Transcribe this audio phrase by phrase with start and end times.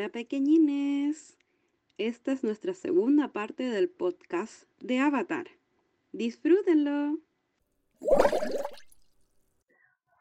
[0.00, 1.36] Hola pequeñines.
[1.98, 5.44] Esta es nuestra segunda parte del podcast de Avatar.
[6.12, 7.18] Disfrútenlo.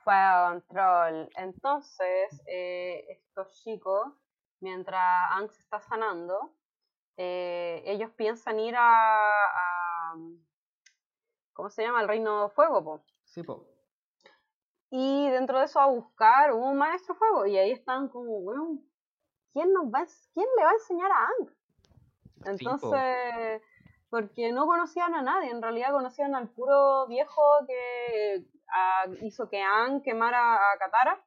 [0.03, 1.29] Fue a control.
[1.37, 4.05] Entonces, eh, estos chicos,
[4.59, 4.99] mientras
[5.31, 6.53] Ang se está sanando,
[7.15, 10.15] eh, ellos piensan ir a, a-
[11.53, 12.01] ¿Cómo se llama?
[12.01, 13.03] El Reino Fuego, po.
[13.23, 13.65] Sí, po.
[14.91, 17.45] Y dentro de eso a buscar un maestro fuego.
[17.45, 18.81] Y ahí están como, bueno,
[19.53, 21.49] ¿quién, nos va ¿quién le va a enseñar a Ang?
[22.45, 23.61] Entonces,
[24.09, 28.45] porque no conocían a nadie, en realidad conocían al puro viejo que
[29.21, 31.23] hizo que Ang quemara a Katara.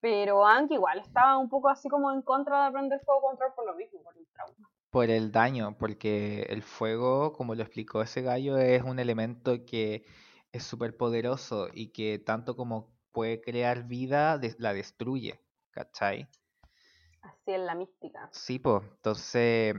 [0.00, 3.66] Pero Ang igual estaba un poco así como en contra de aprender fuego control por
[3.66, 4.70] lo mismo, por el trauma.
[4.90, 10.04] Por el daño, porque el fuego, como lo explicó ese gallo, es un elemento que
[10.52, 16.28] es súper poderoso y que tanto como puede crear vida, la destruye, ¿cachai?
[17.44, 18.30] Así es la mística.
[18.32, 19.74] Sí, pues, entonces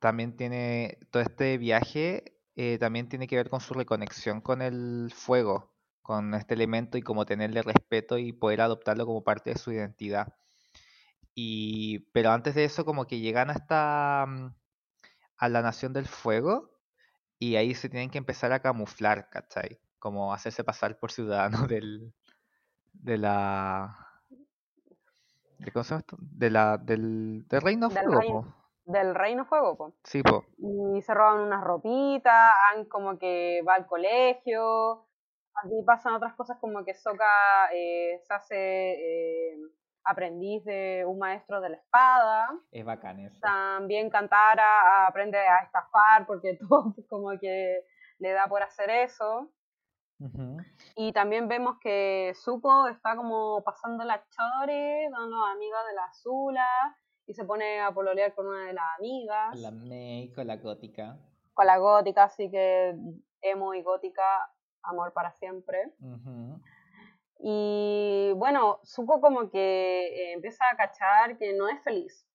[0.00, 5.10] también tiene, todo este viaje eh, también tiene que ver con su reconexión con el
[5.14, 9.72] fuego, con este elemento y como tenerle respeto y poder adoptarlo como parte de su
[9.72, 10.34] identidad.
[11.34, 14.54] Y, pero antes de eso, como que llegan hasta mm,
[15.38, 16.78] a la Nación del Fuego
[17.38, 19.80] y ahí se tienen que empezar a camuflar, ¿cachai?
[19.98, 22.12] Como hacerse pasar por ciudadanos del,
[22.92, 24.09] de la...
[25.64, 26.16] ¿de ¿Cómo se llama esto?
[26.20, 28.42] De la, del, del Reino Del Fuego, reino.
[28.42, 28.54] po.
[28.92, 29.94] Del Reino Fuego, po.
[30.04, 30.44] Sí, po.
[30.58, 35.06] y se roban unas ropitas, Ang como que va al colegio,
[35.62, 38.92] aquí pasan otras cosas como que Sokka eh, se hace
[39.52, 39.56] eh,
[40.04, 43.38] aprendiz de un maestro de la espada, Es bacán eso.
[43.40, 47.84] también Kantara aprende a estafar porque todo como que
[48.18, 49.50] le da por hacer eso.
[50.96, 56.04] Y también vemos que Zuko está como pasando la chore con los amigos de la
[56.04, 59.58] Azula y se pone a pololear con una de las amigas.
[59.58, 61.16] La Mei con la gótica.
[61.54, 62.96] con la gótica, así que
[63.40, 64.50] emo y gótica,
[64.82, 65.92] amor para siempre.
[67.38, 72.26] Y bueno, Zuko como que empieza a cachar que no es feliz.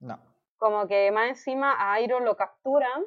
[0.00, 0.18] No.
[0.58, 3.04] Como que más encima a Airo lo capturan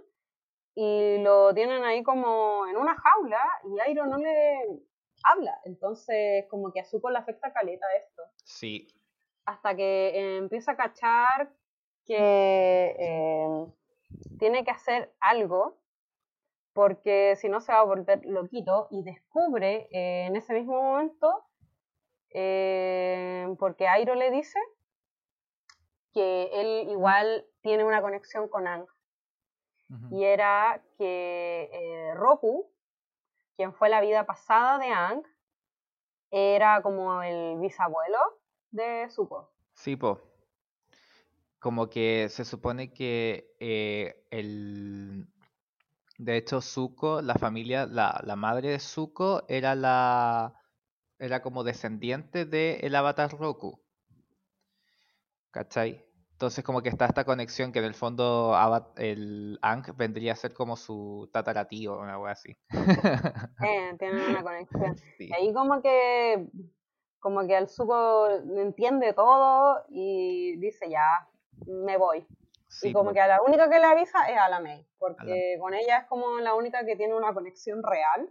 [0.75, 4.81] y lo tienen ahí como en una jaula y Airo no le
[5.23, 5.59] habla.
[5.63, 8.23] Entonces como que a Zuko le afecta caleta esto.
[8.43, 8.87] Sí.
[9.45, 11.51] hasta que eh, empieza a cachar
[12.05, 13.65] que eh,
[14.39, 15.79] tiene que hacer algo
[16.73, 21.45] porque si no se va a volver loquito y descubre eh, en ese mismo momento
[22.31, 24.59] eh, porque Airo le dice
[26.13, 28.85] que él igual tiene una conexión con Ang
[30.09, 32.71] Y era que eh, Roku,
[33.55, 35.23] quien fue la vida pasada de Ang,
[36.31, 38.19] era como el bisabuelo
[38.71, 39.51] de Zuko.
[39.73, 40.21] Sí, po.
[41.59, 45.27] Como que se supone que eh, el...
[46.17, 50.59] De hecho, Zuko, la familia, la, la madre de Zuko era la...
[51.17, 53.81] Era como descendiente del avatar Roku.
[55.51, 56.04] ¿Cachai?
[56.35, 58.53] Entonces como que está esta conexión que en el fondo
[58.97, 62.57] el Aang vendría a ser como su tataratío, una wea así.
[63.65, 64.95] Eh, tienen una conexión.
[65.17, 65.29] Sí.
[65.29, 66.45] Y ahí como que
[67.19, 71.29] como que el Zuko entiende todo y dice ya,
[71.67, 72.27] me voy.
[72.67, 73.13] Sí, y como po.
[73.13, 76.05] que a la única que le avisa es a la Mei, porque con ella es
[76.07, 78.29] como la única que tiene una conexión real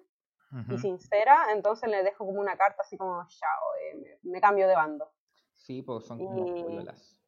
[0.69, 4.69] y sincera, entonces le dejo como una carta así como, chao, eh, me, me cambio
[4.69, 5.11] de bando.
[5.57, 7.24] Sí, pues son como Y-.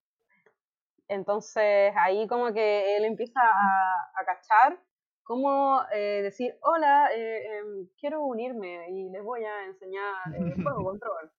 [1.08, 4.78] Entonces ahí como que él empieza a, a cachar
[5.26, 10.84] cómo eh, decir, hola, eh, em, quiero unirme y les voy a enseñar eh, juego
[10.84, 11.30] control.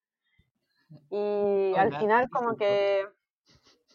[1.09, 3.07] Y al final como que...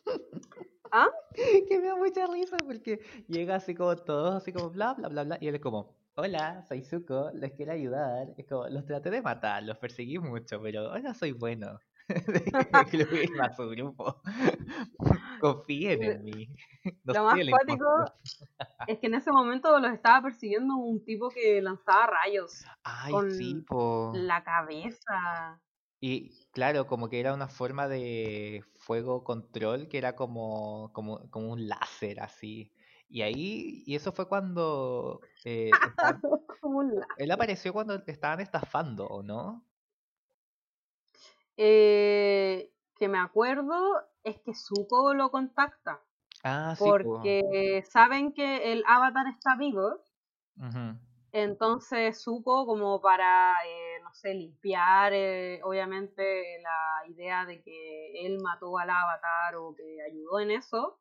[0.94, 1.08] ¿Ah?
[1.34, 5.24] que me da mucha risa porque llega así como todos, así como bla, bla, bla,
[5.24, 8.28] bla, y él es como, hola, soy Zuko, les quiero ayudar.
[8.36, 11.78] Es como, los traté de matar, los perseguí mucho, pero ahora soy bueno.
[12.86, 14.20] Incluirme a su grupo.
[15.40, 16.48] Confíen en mí.
[17.04, 17.86] Lo más cuático
[18.86, 22.64] es que en ese momento los estaba persiguiendo un tipo que lanzaba rayos.
[22.82, 23.64] Ay, con sí.
[24.14, 25.60] La cabeza.
[26.00, 31.52] Y claro, como que era una forma de fuego control que era como, como, como
[31.52, 32.72] un láser así.
[33.08, 36.20] Y ahí, y eso fue cuando eh, estaban-
[37.18, 39.64] él apareció cuando te estaban estafando, ¿o no?
[41.64, 43.76] Eh, que me acuerdo
[44.24, 46.00] es que Zuko lo contacta.
[46.42, 46.90] Ah, sí, po.
[46.90, 50.02] porque saben que el avatar está vivo,
[51.30, 56.22] entonces Zuko como para, eh, no no sé, limpiar, eh, obviamente,
[56.62, 61.00] la idea de que él mató al avatar o que ayudó en eso,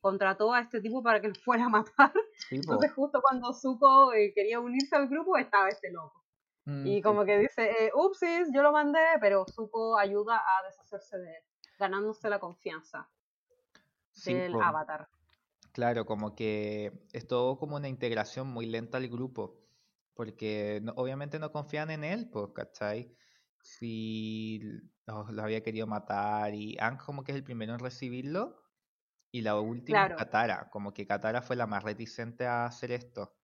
[0.00, 2.12] contrató a este tipo para que lo fuera a matar.
[2.50, 6.25] Entonces, justo cuando Zuko eh, quería unirse al grupo, estaba este loco.
[6.66, 11.16] Mm, y como que dice, eh, upsis, yo lo mandé, pero Zuko ayuda a deshacerse
[11.16, 11.42] de él,
[11.78, 13.08] ganándose la confianza
[14.24, 15.08] del avatar.
[15.72, 19.62] Claro, como que es todo como una integración muy lenta al grupo,
[20.14, 23.14] porque obviamente no confían en él, pues, ¿cachai?
[23.62, 24.60] Si
[25.06, 28.60] los, había querido matar y Ang como que es el primero en recibirlo,
[29.30, 33.36] y la última Katara, como que Katara fue la más reticente a hacer esto.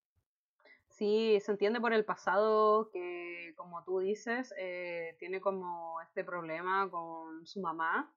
[0.92, 6.88] Sí, se entiende por el pasado que, como tú dices, eh, tiene como este problema
[6.90, 8.12] con su mamá,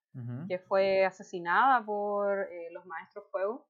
[0.47, 3.67] que fue asesinada por eh, los maestros fuego.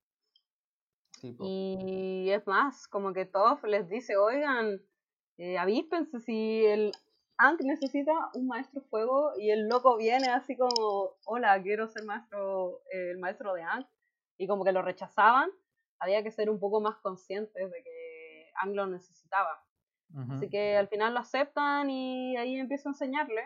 [1.39, 4.79] Y es más, como que Toph les dice, oigan,
[5.37, 6.91] eh, avíspense si el
[7.37, 12.81] Ankh necesita un maestro fuego y el loco viene así como, hola, quiero ser maestro,
[12.91, 13.87] eh, el maestro de Ankh.
[14.37, 15.49] Y como que lo rechazaban,
[15.99, 17.94] había que ser un poco más conscientes de que
[18.55, 19.61] Ankh lo necesitaba.
[20.29, 23.43] Así que al final lo aceptan y ahí empiezo a enseñarle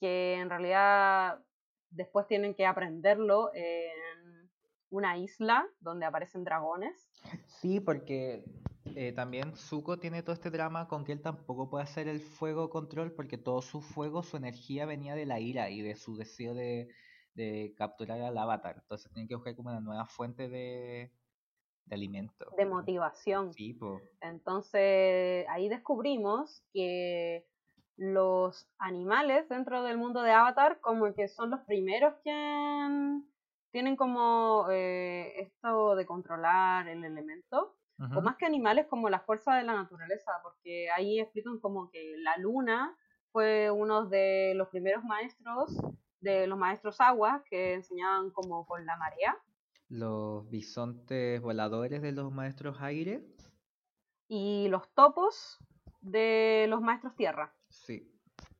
[0.00, 1.44] que en realidad
[1.90, 4.50] después tienen que aprenderlo en
[4.90, 7.10] una isla donde aparecen dragones.
[7.46, 8.44] Sí, porque
[8.94, 12.70] eh, también Zuko tiene todo este drama con que él tampoco puede hacer el fuego
[12.70, 16.54] control porque todo su fuego, su energía venía de la ira y de su deseo
[16.54, 16.88] de,
[17.76, 18.78] capturar al avatar.
[18.80, 21.12] Entonces tiene que buscar como una nueva fuente de,
[21.88, 22.46] de alimento.
[22.56, 23.52] De motivación.
[23.54, 23.78] Sí.
[24.20, 27.46] Entonces ahí descubrimos que
[27.96, 32.30] los animales dentro del mundo de Avatar como que son los primeros que
[33.70, 37.74] tienen como eh, esto de controlar el elemento,
[38.16, 42.14] o más que animales como la fuerza de la naturaleza, porque ahí explican como que
[42.18, 42.96] la luna
[43.32, 45.76] fue uno de los primeros maestros,
[46.20, 49.36] de los maestros aguas, que enseñaban como con la marea.
[49.88, 53.24] Los bisontes voladores de los maestros aire.
[54.28, 55.58] Y los topos
[56.00, 57.54] de los maestros tierra.
[57.68, 58.14] Sí.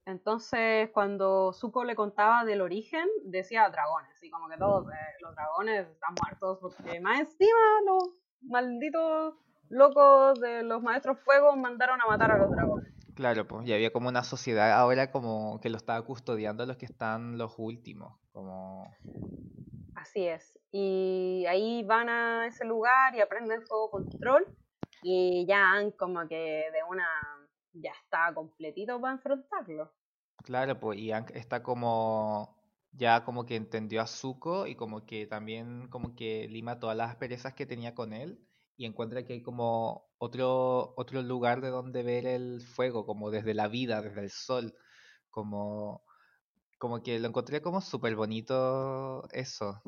[0.07, 5.35] Entonces, cuando Zuko le contaba del origen, decía dragones, y como que todos eh, los
[5.35, 9.35] dragones están muertos, porque más encima los malditos
[9.69, 12.91] locos de los maestros fuego mandaron a matar a los dragones.
[13.15, 16.87] Claro, pues, y había como una sociedad ahora como que lo estaba custodiando los que
[16.87, 18.91] están los últimos, como...
[20.01, 24.47] Así es, y ahí van a ese lugar y aprenden fuego control,
[25.03, 27.05] y ya han como que de una
[27.73, 29.93] ya está completito para enfrentarlo.
[30.45, 32.57] Claro, pues y está como
[32.93, 37.17] ya como que entendió a Zuko y como que también como que lima todas las
[37.17, 38.39] perezas que tenía con él
[38.77, 43.53] y encuentra que hay como otro otro lugar de donde ver el fuego, como desde
[43.53, 44.75] la vida, desde el sol,
[45.29, 46.05] como
[46.79, 49.83] como que lo encontré como súper bonito eso.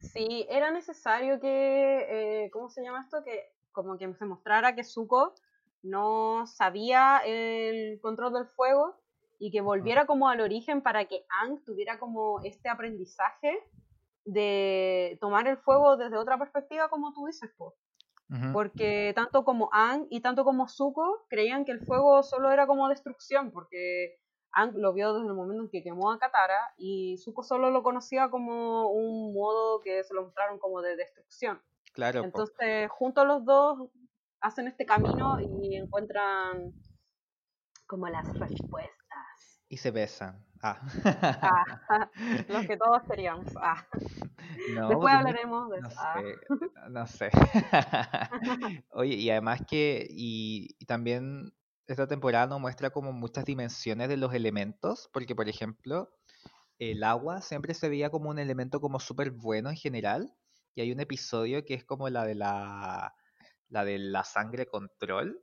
[0.00, 3.22] Sí, era necesario que, eh, ¿cómo se llama esto?
[3.24, 5.34] Que como que se mostrara que Zuko
[5.82, 8.96] no sabía el control del fuego
[9.38, 13.58] y que volviera como al origen para que Ang tuviera como este aprendizaje
[14.24, 17.74] de tomar el fuego desde otra perspectiva, como tú dices, pues.
[18.52, 22.88] Porque tanto como Ang y tanto como Zuko creían que el fuego solo era como
[22.88, 24.18] destrucción, porque
[24.56, 27.82] Ang lo vio desde el momento en que quemó a Katara y Zuko solo lo
[27.82, 31.60] conocía como un modo que se lo mostraron como de destrucción.
[31.92, 32.24] Claro.
[32.24, 33.90] Entonces, juntos los dos
[34.40, 36.72] hacen este camino y encuentran
[37.86, 38.96] como las respuestas.
[39.68, 40.42] Y se besan.
[40.62, 40.80] Ah.
[41.04, 42.10] ah
[42.48, 43.52] los que todos queríamos.
[43.60, 43.86] Ah.
[44.88, 46.00] Después hablaremos de no eso.
[46.14, 47.30] Sé, no sé.
[48.92, 51.52] Oye, y además que, y, también
[51.86, 56.10] esta temporada nos muestra como muchas dimensiones de los elementos, porque por ejemplo,
[56.78, 60.34] el agua siempre se veía como un elemento como súper bueno en general,
[60.74, 63.14] y hay un episodio que es como la de la,
[63.68, 65.42] la de la sangre control,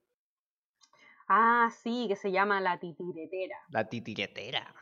[1.27, 3.57] Ah, sí, que se llama La Titiretera.
[3.69, 4.75] La Titiretera.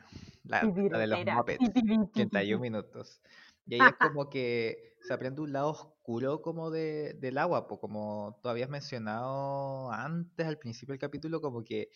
[0.44, 1.72] La, de los Muppets.
[2.12, 3.20] 31 minutos.
[3.66, 7.80] Y ahí es como que se aprende un lado oscuro como de, del agua, pues
[7.80, 11.90] como tú habías mencionado antes, al principio del capítulo, como que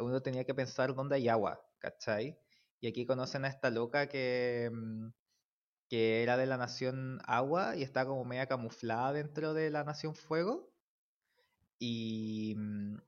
[0.00, 2.38] uno tenía que pensar dónde hay agua, ¿cachai?
[2.80, 5.08] Y aquí conocen a esta loca que, mm,
[5.88, 10.14] que era de la nación agua y está como media camuflada dentro de la nación
[10.14, 10.70] fuego.
[11.78, 12.98] Y, mm,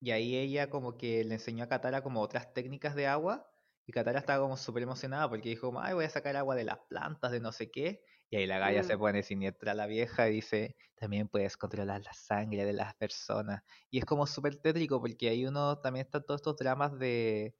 [0.00, 3.50] y ahí ella como que le enseñó a Katara como otras técnicas de agua
[3.86, 6.78] Y Katara estaba como súper emocionada porque dijo, ay, voy a sacar agua de las
[6.88, 8.02] plantas, de no sé qué.
[8.30, 8.98] Y ahí la galla se Mm.
[8.98, 13.62] pone siniestra la vieja y dice, también puedes controlar la sangre de las personas.
[13.90, 17.56] Y es como súper tétrico porque ahí uno también está todos estos dramas de,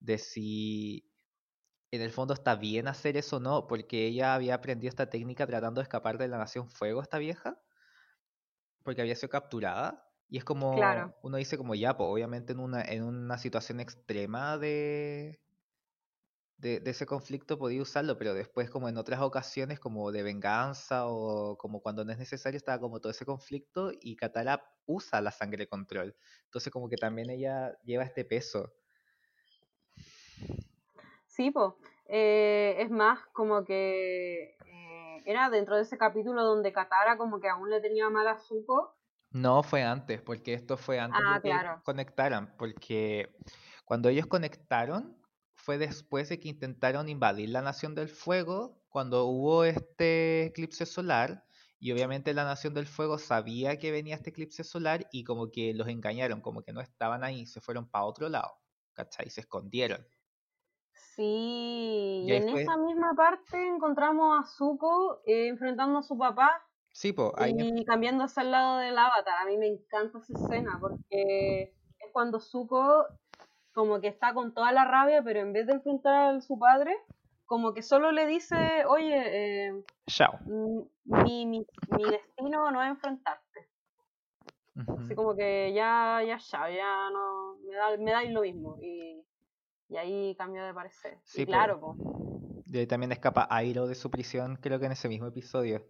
[0.00, 1.10] de si
[1.92, 5.46] en el fondo está bien hacer eso o no, porque ella había aprendido esta técnica
[5.46, 7.62] tratando de escapar de la Nación Fuego, esta vieja,
[8.82, 10.08] porque había sido capturada.
[10.28, 11.14] Y es como, Claro.
[11.22, 15.40] uno dice como ya, pues obviamente en una, en una situación extrema de,
[16.62, 21.08] de, de ese conflicto podía usarlo, pero después como en otras ocasiones como de venganza
[21.08, 25.32] o como cuando no es necesario estaba como todo ese conflicto y Katara usa la
[25.32, 26.14] sangre control.
[26.44, 28.72] Entonces como que también ella lleva este peso.
[31.26, 31.72] Sí, pues.
[32.08, 37.70] es más, como que eh, era dentro de ese capítulo donde Katara como que aún
[37.70, 38.94] le tenía mal a Zuko.
[39.32, 41.82] No fue antes, porque esto fue antes Ah, de que claro.
[41.82, 43.34] conectaran, porque
[43.84, 45.21] cuando ellos conectaron
[45.62, 51.46] fue después de que intentaron invadir la Nación del Fuego, cuando hubo este eclipse solar,
[51.78, 55.74] y obviamente la Nación del Fuego sabía que venía este eclipse solar y como que
[55.74, 58.60] los engañaron, como que no estaban ahí, se fueron para otro lado,
[58.94, 59.30] ¿cachai?
[59.30, 60.06] Se escondieron.
[60.92, 61.22] Sí,
[62.26, 67.12] Y en fue- esa misma parte encontramos a Zuko eh, enfrentando a su papá Sí,
[67.12, 69.34] pues ahí y cambiándose al lado del avatar.
[69.42, 73.06] A mí me encanta esa escena porque es cuando Zuko
[73.72, 76.96] como que está con toda la rabia, pero en vez de enfrentar a su padre,
[77.46, 80.38] como que solo le dice, oye, eh, chao.
[80.46, 83.68] mi, mi, mi destino no es enfrentarte.
[84.98, 88.78] Así como que ya, ya, ya, ya no, me da, me da lo mismo.
[88.80, 89.22] Y,
[89.88, 91.18] y ahí cambió de parecer.
[91.24, 91.52] Sí, y po.
[91.52, 91.98] claro, pues.
[92.66, 95.86] Y ahí también escapa Airo de su prisión, creo que en ese mismo episodio.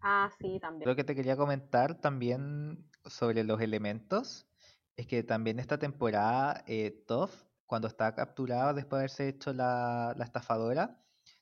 [0.00, 0.88] Ah, sí, también.
[0.88, 4.48] Lo que te quería comentar también sobre los elementos
[4.96, 7.34] es que también esta temporada eh, Toph,
[7.66, 11.00] cuando está capturada después de haberse hecho la, la estafadora,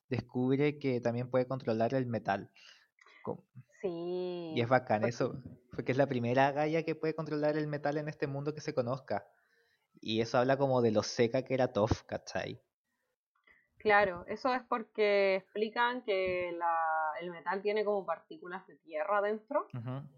[0.09, 2.51] descubre que también puede controlar el metal.
[3.81, 4.53] Sí.
[4.55, 5.43] Y es bacán porque- eso,
[5.75, 8.75] porque es la primera Gaia que puede controlar el metal en este mundo que se
[8.75, 9.27] conozca.
[10.01, 12.61] Y eso habla como de lo seca que era Toph, ¿cachai?
[13.79, 19.67] Claro, eso es porque explican que la- el metal tiene como partículas de tierra dentro
[19.75, 20.09] Ujú.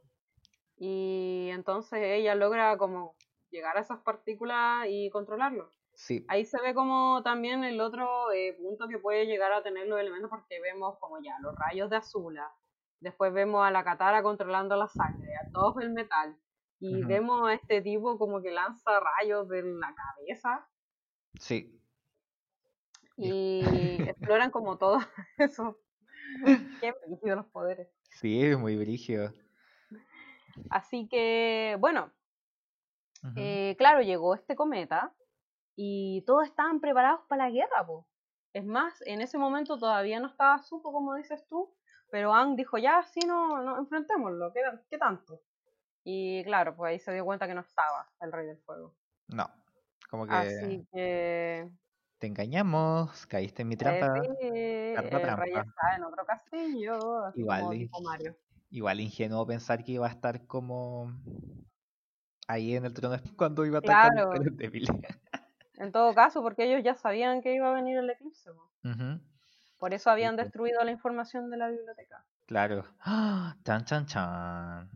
[0.77, 3.17] y entonces ella logra como
[3.57, 5.73] llegar a esas partículas y controlarlo.
[5.95, 9.87] Sí, Ahí se ve como también el otro eh, punto que puede llegar a tener
[9.87, 12.53] los elementos porque vemos como ya los rayos de Azula,
[13.01, 16.37] después vemos a la Katara controlando la sangre, a todos el metal
[16.79, 20.69] y vemos a este tipo como que lanza rayos de la cabeza
[21.41, 21.81] sí.
[23.17, 23.63] y
[24.11, 24.99] exploran como todo
[25.39, 25.79] eso.
[26.81, 27.89] Qué brígido los poderes.
[28.11, 29.33] Sí, es muy brígido.
[30.71, 32.13] Así que, bueno,
[33.35, 35.13] Eh, claro, llegó este cometa
[35.75, 38.07] y todos estaban preparados para la guerra, po.
[38.53, 41.75] Es más, en ese momento todavía no estaba Zuko, como dices tú,
[42.11, 45.43] pero Aang dijo, ya, sí, no, no enfrentémoslo, ¿qué, qué tanto?
[46.05, 48.95] Y claro, pues ahí se dio cuenta que no estaba el Rey del Fuego.
[49.29, 49.47] No,
[50.09, 51.69] como que Así que,
[52.19, 54.23] te engañamos, caíste en mi eh, trampa.
[54.25, 58.37] el Rey está en otro castillo, así Igual, como y- tipo Mario.
[58.71, 61.13] Igual ingenuo pensar que iba a estar como
[62.47, 64.33] ahí en el trono cuando iba a atacar Claro.
[64.33, 64.89] a los débiles.
[65.79, 68.51] En todo caso, porque ellos ya sabían que iba a venir el eclipse,
[69.79, 72.25] por eso habían destruido la información de la biblioteca.
[72.47, 72.87] Claro.
[73.01, 73.55] ¡Ah!
[73.63, 74.91] Chan, chan, chan.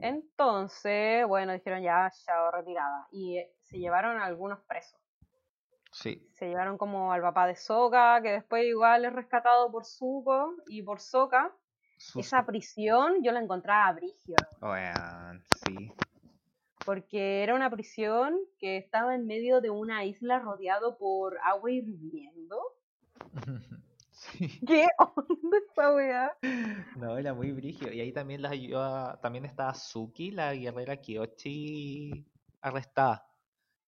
[0.00, 3.06] Entonces, bueno, dijeron ya, chao, retirada.
[3.12, 5.00] Y eh, se llevaron a algunos presos.
[5.92, 6.28] Sí.
[6.34, 10.82] Se llevaron como al papá de Soka, que después igual es rescatado por Zuko y
[10.82, 11.52] por Soka.
[11.98, 15.92] sus- Esa prisión yo la encontraba brígida, Weón, sí.
[16.84, 22.60] Porque era una prisión que estaba en medio de una isla rodeado por agua hirviendo.
[24.10, 24.60] sí.
[24.66, 26.38] ¿Qué onda esa weá?
[26.96, 27.92] No, era muy brígido.
[27.92, 32.24] Y ahí también las ayuda, también estaba Suki, la guerrera Kyoshi,
[32.60, 33.26] arrestada.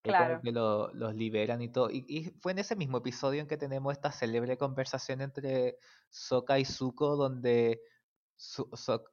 [0.04, 0.40] Ahí como Claro.
[0.42, 1.90] que lo- los liberan y todo.
[1.90, 5.78] Y, y fue en ese mismo episodio en que tenemos esta célebre conversación entre
[6.10, 7.80] Sokka y Zuko, donde
[8.36, 8.68] Su-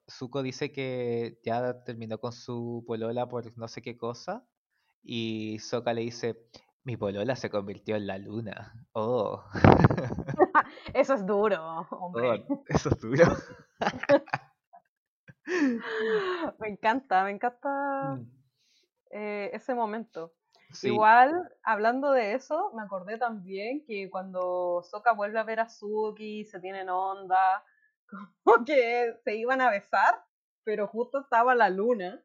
[0.10, 4.44] Zuko dice que ya terminó con su polola por no sé qué cosa.
[5.04, 6.38] Y Sokka le dice,
[6.84, 8.74] mi polola se convirtió en la luna.
[8.94, 9.44] Oh,
[10.94, 12.46] Eso es duro, hombre.
[12.50, 13.26] oh, eso es duro.
[16.60, 17.70] Me encanta, me encanta
[18.02, 18.24] Mm,
[19.12, 20.34] eh, ese momento.
[20.74, 20.88] sí.
[20.90, 21.32] Igual,
[21.64, 26.60] hablando de eso, me acordé también que cuando Sokka vuelve a ver a Suki, se
[26.60, 27.64] tienen onda,
[28.44, 30.26] como que se iban a besar,
[30.64, 32.24] pero justo estaba la luna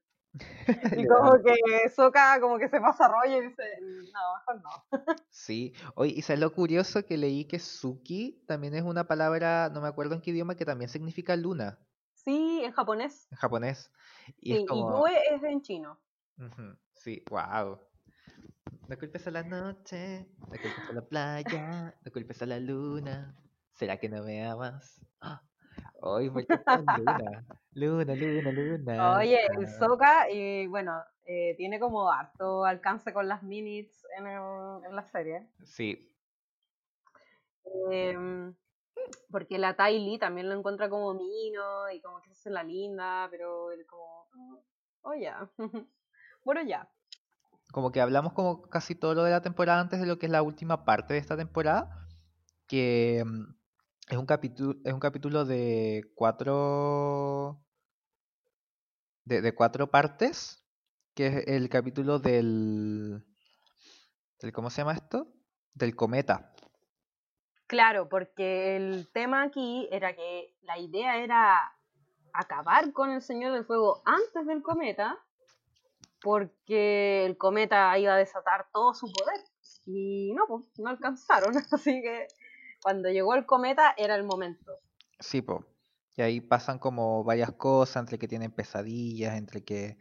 [0.97, 4.71] Y como que Soka como que se pasa rollo y dice, no, mejor no.
[5.31, 5.73] Sí.
[5.95, 9.89] Oye, y sabes lo curioso que leí que Suki también es una palabra, no me
[9.89, 11.79] acuerdo en qué idioma, que también significa luna
[12.13, 13.29] Sí, en japonés.
[13.31, 13.91] en japonés.
[14.41, 14.65] Y Sí, es y.
[14.65, 15.99] Yue es en chino.
[16.95, 17.79] Sí, wow.
[18.89, 23.35] No culpes a la noche, no culpes a la playa, no culpes a la luna.
[23.75, 25.01] ¿Será que no me amas?
[25.21, 25.48] ¡Ah!
[26.03, 27.45] Ay, ¿por qué tan luna?
[27.73, 29.17] Luna, luna, luna.
[29.19, 34.85] Oye, Ah, Soka, y bueno, eh, tiene como harto alcance con las minutes en, el-
[34.85, 35.49] en la serie.
[35.65, 36.05] Sí,
[37.91, 38.55] Em,
[39.31, 43.29] porque la Ty Lee también lo encuentra como mino y como que hace la linda,
[43.31, 44.29] pero él como,
[45.03, 45.49] "Oh, ya.
[46.45, 46.89] bueno, ya.
[47.73, 50.33] como que hablamos como casi todo lo de la temporada antes de lo que es
[50.33, 52.07] la última parte de esta temporada,
[52.67, 53.55] que mm,
[54.09, 57.63] es un capítulo, es un capítulo de cuatro
[59.25, 60.65] de, cuatro partes,
[61.15, 63.23] que es el capítulo del,
[64.41, 65.29] del ¿cómo se llama esto?
[65.75, 66.55] Del cometa.
[67.67, 71.59] Claro, porque el tema aquí era que la idea era
[72.33, 75.19] acabar con el Señor del Fuego antes del cometa,
[76.23, 79.41] porque el cometa iba a desatar todo su poder.
[79.85, 81.55] Y no, pues no alcanzaron.
[81.73, 82.29] Así que
[82.83, 84.79] cuando llegó el cometa era el momento.
[85.19, 85.65] Sí, po.
[86.17, 89.99] Y ahí pasan como varias cosas, entre que tienen pesadillas, entre que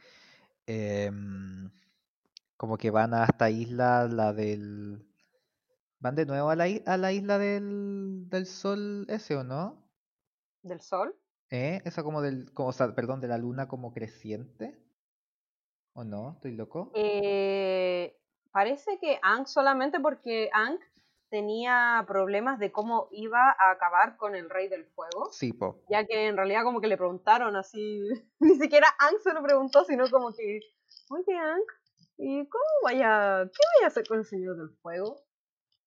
[0.65, 1.69] em,
[2.57, 5.05] como que van a esta isla, la del...
[6.00, 9.88] ¿Van de nuevo a la, a la isla del, del sol ese o no?
[10.63, 11.15] ¿Del sol?
[11.50, 11.81] ¿Eh?
[11.86, 12.51] Esa como del...
[12.53, 14.77] Como, o sea, perdón, de la luna como creciente.
[15.93, 16.34] ¿O no?
[16.34, 16.91] ¿Estoy loco?
[16.96, 18.19] Eh,
[18.51, 20.79] parece que Ang solamente porque Ang
[21.29, 25.29] tenía problemas de cómo iba a acabar con el Rey del Fuego.
[25.31, 25.81] Sí, po.
[25.89, 28.01] ya que en realidad como que le preguntaron así,
[28.39, 30.60] ni siquiera Ang se lo preguntó, sino como que,
[31.10, 31.63] oye Ang,
[32.17, 35.22] ¿y cómo vaya, qué vaya a hacer con el Señor del Fuego?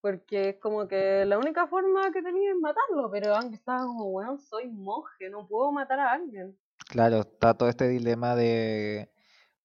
[0.01, 4.07] Porque es como que la única forma que tenía es matarlo, pero Ang estaba como,
[4.07, 6.57] weón, soy monje, no puedo matar a alguien.
[6.89, 9.11] Claro, está todo este dilema de,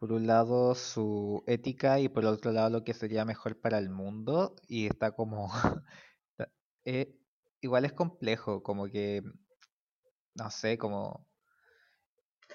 [0.05, 3.89] por un lado, su ética y por otro lado, lo que sería mejor para el
[3.89, 4.55] mundo.
[4.67, 5.49] Y está como...
[6.85, 7.15] eh,
[7.59, 9.23] igual es complejo, como que,
[10.35, 11.27] no sé, como...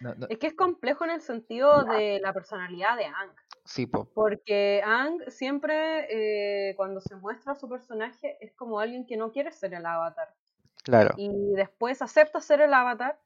[0.00, 3.34] No, no, Es que es complejo en el sentido de la personalidad de Ang.
[3.64, 9.16] sí, po, Porque Ang siempre, eh, cuando se muestra su personaje, es como alguien que
[9.16, 10.36] no quiere ser el avatar.
[10.84, 13.18] claro, y después acepta ser el avatar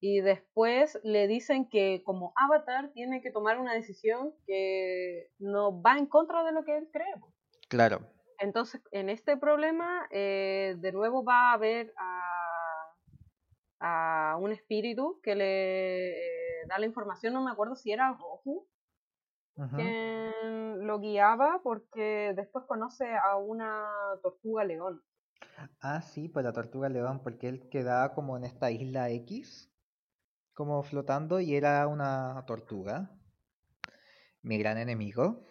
[0.00, 5.98] y después le dicen que como avatar tiene que tomar una decisión que no va
[5.98, 7.14] en contra de lo que él cree.
[7.68, 8.00] claro,
[8.38, 11.92] Entonces, en este problema, eh, de nuevo va a haber
[13.80, 16.10] a, a un espíritu que le
[16.62, 18.68] eh, da la información, no me acuerdo si era Goku
[19.74, 23.88] quien lo guiaba, porque después conoce a una
[24.22, 25.02] tortuga león.
[25.80, 29.72] Ah, sí, pues la tortuga león, porque él quedaba como en esta isla X,
[30.58, 33.16] como flotando y era una tortuga,
[34.42, 35.44] mi gran enemigo.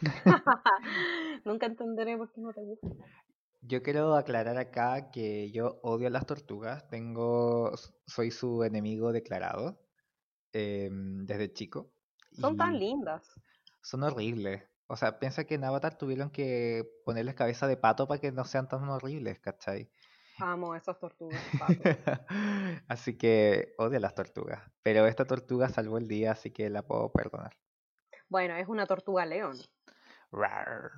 [1.44, 2.88] Nunca entenderé por qué no te gusta.
[3.60, 7.70] Yo quiero aclarar acá que yo odio a las tortugas, tengo,
[8.04, 9.78] soy su enemigo declarado
[10.52, 11.92] em, desde chico
[12.32, 13.22] Son tan lindas.
[13.80, 14.64] son horribles.
[14.88, 18.44] O sea, piensa que en Avatar tuvieron que ponerles cabeza de pato para que no
[18.44, 19.88] sean tan horribles, ¿cachai?
[20.38, 21.40] Amo esas tortugas.
[22.88, 26.82] Así que odio a las tortugas, pero esta tortuga salvó el día, así que la
[26.82, 27.56] puedo perdonar.
[28.28, 29.56] Bueno, es una tortuga león.
[30.30, 30.90] Rar.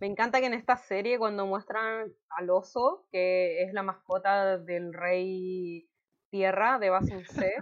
[0.00, 4.94] Me encanta que en esta serie cuando muestran al oso, que es la mascota del
[4.94, 5.90] rey
[6.30, 7.54] tierra de Basin C,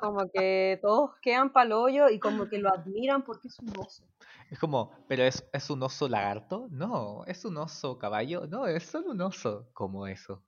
[0.00, 4.04] como que todos quedan pa'l hoyo y como que lo admiran porque es un oso.
[4.50, 6.68] Es como, ¿pero es, es un oso lagarto?
[6.70, 8.46] No, es un oso caballo.
[8.46, 9.68] No, es solo un oso.
[9.74, 10.42] como eso?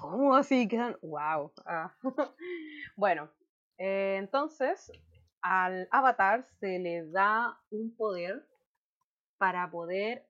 [0.00, 0.68] ¿Cómo así?
[0.68, 1.52] Quedan, wow.
[1.66, 1.94] Ah.
[2.96, 3.30] Bueno,
[3.78, 4.90] eh, entonces
[5.40, 8.48] al avatar se le da un poder
[9.38, 10.28] para poder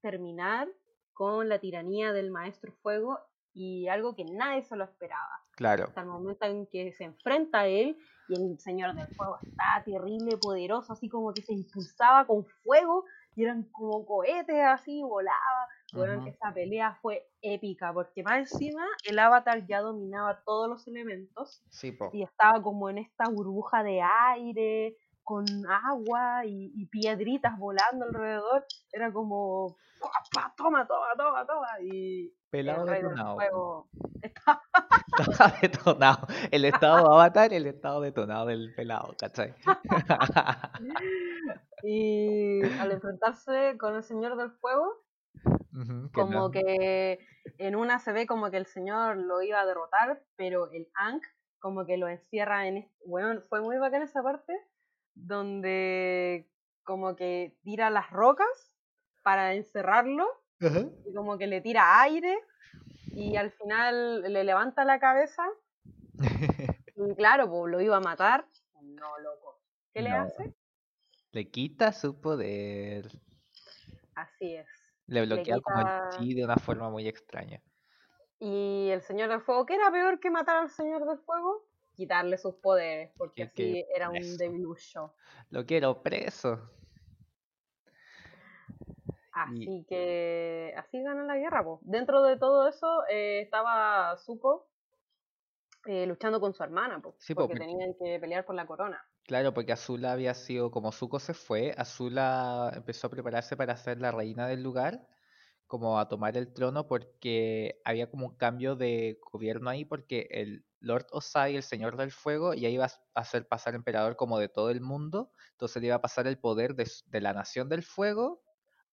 [0.00, 0.68] terminar
[1.12, 3.18] con la tiranía del maestro fuego
[3.52, 5.42] y algo que nadie se lo esperaba.
[5.56, 9.38] Claro, Hasta el momento en que se enfrenta a él y el señor del fuego
[9.40, 13.04] está terrible, poderoso, así como que se impulsaba con fuego
[13.34, 15.68] y eran como cohetes así, volaba.
[15.92, 16.28] Bueno, Ujú.
[16.28, 21.96] esa pelea fue épica porque más encima el avatar ya dominaba todos los elementos sí,
[22.12, 28.64] y estaba como en esta burbuja de aire con agua y, y piedritas volando alrededor.
[28.92, 31.68] Era como, "Pa, pa, toma, toma, toma, toma.
[31.82, 33.02] Y Pelado de
[33.34, 33.88] fuego
[34.22, 34.62] estaba,
[35.18, 36.26] estaba detonado.
[36.50, 39.54] El estado avatar, el estado detonado del pelado, ¿cachai?
[41.84, 45.04] y al enfrentarse con el Señor del Fuego,
[46.12, 47.18] como que
[47.58, 51.24] en una se ve como que el Señor lo iba a derrotar, pero el Ankh
[51.60, 52.90] como que lo encierra en...
[53.06, 54.52] Bueno, fue muy bacán esa parte,
[55.14, 56.48] donde
[56.84, 58.72] como que tira las rocas
[59.22, 60.26] para encerrarlo,
[60.60, 62.38] y como que le tira aire,
[63.08, 65.44] y al final le levanta la cabeza,
[66.96, 68.46] y claro, pues lo iba a matar.
[68.80, 69.60] No, loco.
[69.92, 70.54] ¿Qué le hace?
[71.32, 73.08] Le quita su poder.
[74.14, 74.77] Así es.
[75.08, 77.60] Le bloquea como el chi de una forma muy extraña.
[78.38, 81.66] Y el Señor del Fuego, ¿qué era peor que matar al Señor del Fuego?
[81.94, 85.14] Quitarle sus poderes, porque así era un debilucho.
[85.50, 86.70] Lo quiero preso.
[89.32, 91.64] Así que así gana la guerra.
[91.64, 94.68] pues Dentro de todo eso eh, estaba Zuko
[95.86, 99.04] eh, luchando con su hermana, pues porque, tenían que pelear por la corona.
[99.28, 104.00] Claro, porque Azula había sido, como Zuko se fue, Azula empezó a prepararse para ser
[104.00, 105.06] la reina del lugar,
[105.66, 110.64] como a tomar el trono, porque había como un cambio de gobierno ahí, porque el
[110.80, 114.70] Lord Osai, el Señor del Fuego, ya iba a ser pasar emperador como de todo
[114.70, 118.42] el mundo, entonces le iba a pasar el poder de, de la Nación del Fuego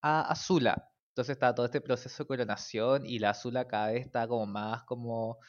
[0.01, 0.91] a Azula.
[1.09, 4.83] Entonces estaba todo este proceso de coronación y la Azula cada vez está como más
[4.83, 5.39] como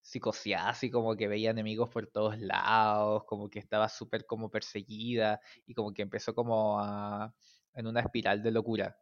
[0.00, 5.40] psicoseada, así como que veía enemigos por todos lados, como que estaba súper como perseguida
[5.66, 7.34] y como que empezó como a,
[7.74, 8.98] en una espiral de locura.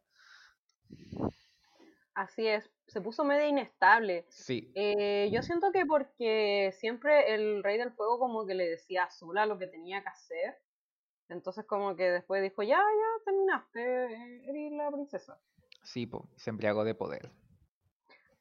[2.13, 4.25] Así es, se puso medio inestable.
[4.29, 4.71] Sí.
[4.75, 9.05] Eh, yo siento que porque siempre el rey del fuego como que le decía a
[9.05, 10.57] Azula lo que tenía que hacer,
[11.29, 15.39] entonces como que después dijo, ya, ya terminaste, eres la princesa.
[15.83, 17.31] Sí, se embriagó de poder.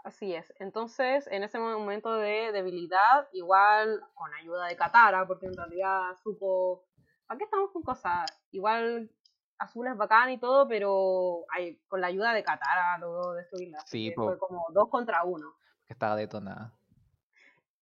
[0.06, 0.54] Así es.
[0.60, 6.84] Entonces, en ese momento de debilidad, igual con ayuda de Katara, porque en realidad supo.
[7.26, 8.24] ¿Para qué estamos con cosas?
[8.52, 9.10] Igual
[9.58, 13.80] Azul es bacán y todo, pero hay, con la ayuda de Katara logró destruirla.
[13.80, 15.56] Sí, fue como dos contra uno.
[15.88, 16.72] Que estaba detonada.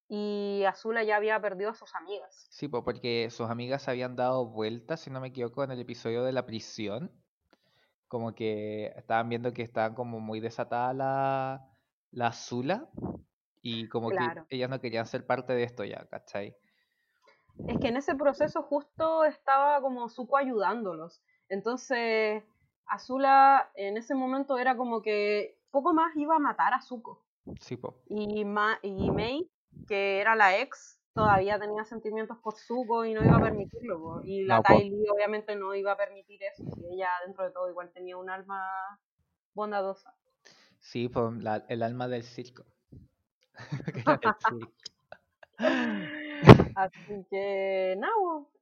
[0.08, 2.46] Y Azula ya había perdido a sus amigas.
[2.48, 5.80] Sí, pues porque sus amigas se habían dado vueltas, si no me equivoco, en el
[5.80, 7.12] episodio de la prisión.
[8.08, 11.73] Como que estaban viendo que estaban como muy desatada la
[12.14, 12.88] la Zula
[13.60, 14.16] y como que
[14.50, 16.56] ellas no querían ser parte de esto ya, ¿cachai?
[17.66, 21.22] Es que en ese proceso justo estaba como Zuko ayudándolos.
[21.48, 22.42] Entonces,
[22.86, 27.24] Azula en ese momento era como que poco más iba a matar a Zuko.
[27.60, 28.02] Sí, po.
[28.06, 29.50] Y, Ma y Mei,
[29.86, 34.22] que era la ex, todavía tenía sentimientos por Zuko y no iba a permitirlo.
[34.24, 36.64] Y la no, obviamente no iba a permitir eso.
[36.76, 38.68] Y ella dentro de todo igual tenía un alma
[39.54, 40.14] bondadosa.
[40.84, 41.34] Sí, pues
[41.68, 42.64] el alma del circo.
[46.76, 48.12] Así que, nada,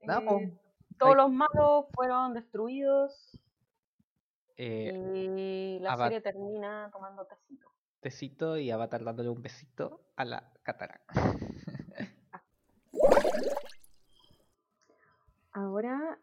[0.41, 0.59] eh,
[0.99, 3.39] todos los malos fueron destruidos.
[4.57, 7.67] Eh, y la serie termina tomando tecito.
[8.01, 11.01] Tecito y Avatar dándole un besito a la Katara.
[15.53, 16.21] Ahora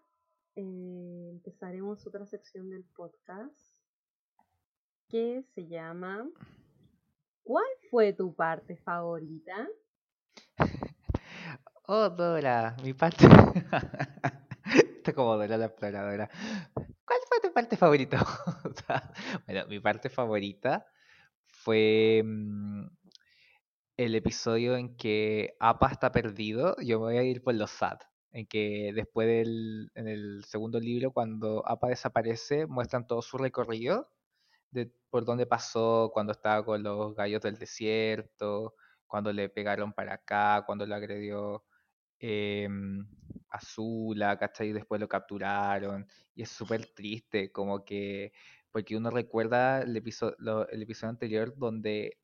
[0.55, 3.78] eh, empezaremos otra sección del podcast
[5.09, 6.29] que se llama
[7.43, 9.67] ¿Cuál fue tu parte favorita?
[11.91, 13.25] Oh, Dora, mi parte.
[14.97, 16.29] Está como Dora la exploradora.
[16.75, 18.23] ¿Cuál fue tu parte favorita?
[19.47, 20.85] bueno, mi parte favorita
[21.47, 22.85] fue mm,
[23.97, 26.75] el episodio en que Apa está perdido.
[26.79, 28.03] Yo me voy a ir por los SAT.
[28.33, 34.11] En que después del en el segundo libro, cuando Apa desaparece, muestran todo su recorrido
[34.71, 38.75] de por dónde pasó cuando estaba con los gallos del desierto,
[39.07, 41.63] cuando le pegaron para acá, cuando lo agredió
[42.19, 42.67] eh,
[43.49, 44.69] Azula, ¿cachai?
[44.69, 46.07] Y después lo capturaron.
[46.35, 48.31] Y es súper triste, como que,
[48.71, 52.19] porque uno recuerda el episodio, el episodio anterior donde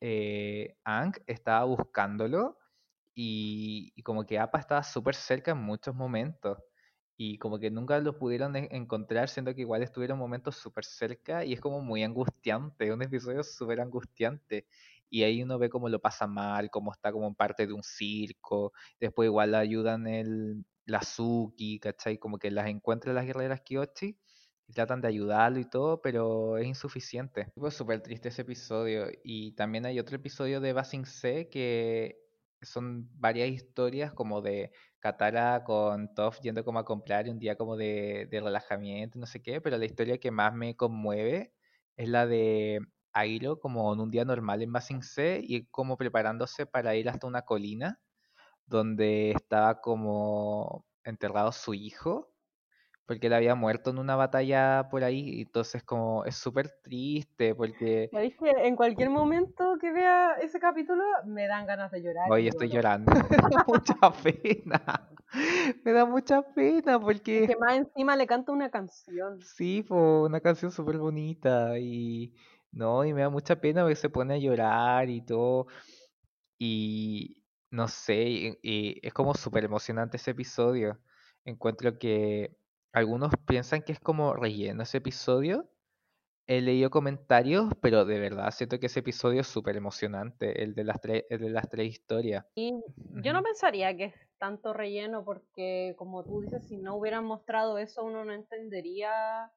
[0.00, 2.58] eh, Ang estaba buscándolo
[3.14, 6.58] y, y como que Appa estaba súper cerca en muchos momentos
[7.20, 11.52] y como que nunca los pudieron encontrar, siendo que igual estuvieron momentos súper cerca y
[11.52, 14.66] es como muy angustiante, un episodio súper angustiante.
[15.10, 18.72] Y ahí uno ve cómo lo pasa mal, cómo está como parte de un circo,
[19.00, 22.18] después igual la ayudan el, la Suki, ¿cachai?
[22.18, 24.16] Como que las encuentra las guerreras Kyoshi
[24.68, 27.48] y tratan de ayudarlo y todo, pero es insuficiente.
[27.56, 29.06] Fue súper triste ese episodio.
[29.24, 32.20] Y también hay otro episodio de Basing C que
[32.62, 37.76] son varias historias como de Katara con Toph yendo como a comprar un día como
[37.76, 41.52] de, relajamiento, no sé qué, pero la historia que más me conmueve
[41.96, 42.80] es la de
[43.12, 47.26] Airo como en un día normal en Basing C y como preparándose para ir hasta
[47.26, 48.00] una colina
[48.66, 52.32] donde estaba como enterrado su hijo
[53.08, 58.10] porque él había muerto en una batalla por ahí, entonces como es súper triste porque...
[58.12, 62.30] ¿Sabéis que en cualquier momento que vea ese capítulo me dan ganas de llorar?
[62.30, 65.08] Hoy estoy llorando, me da mucha pena,
[65.82, 67.46] me da mucha pena porque...
[67.46, 69.40] Que más encima le canta una canción.
[69.40, 72.34] Sí, fue una canción súper bonita y...
[72.70, 75.66] No, y me da mucha pena porque se pone a llorar y todo.
[76.58, 81.00] Y no sé, y es como súper emocionante ese episodio.
[81.46, 82.57] Encuentro que
[82.92, 85.68] algunos piensan que es como relleno ese episodio.
[86.46, 90.84] He leído comentarios, pero de verdad siento que ese episodio es súper emocionante, el de
[90.84, 92.46] las tres, de las tres historias.
[92.54, 92.72] Y
[93.22, 97.76] yo no pensaría que es tanto relleno, porque como tú dices, si no hubieran mostrado
[97.76, 99.52] eso, uno no entendería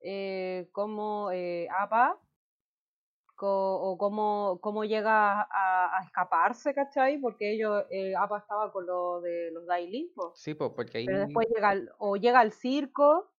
[0.00, 2.18] eh, cómo eh, APA
[3.48, 7.18] o cómo, cómo llega a, escaparse, ¿cachai?
[7.18, 11.06] Porque ellos, eh, APA estaba con lo de los Daily, Sí, pues porque ahí...
[11.06, 13.32] Pero después llega o llega al circo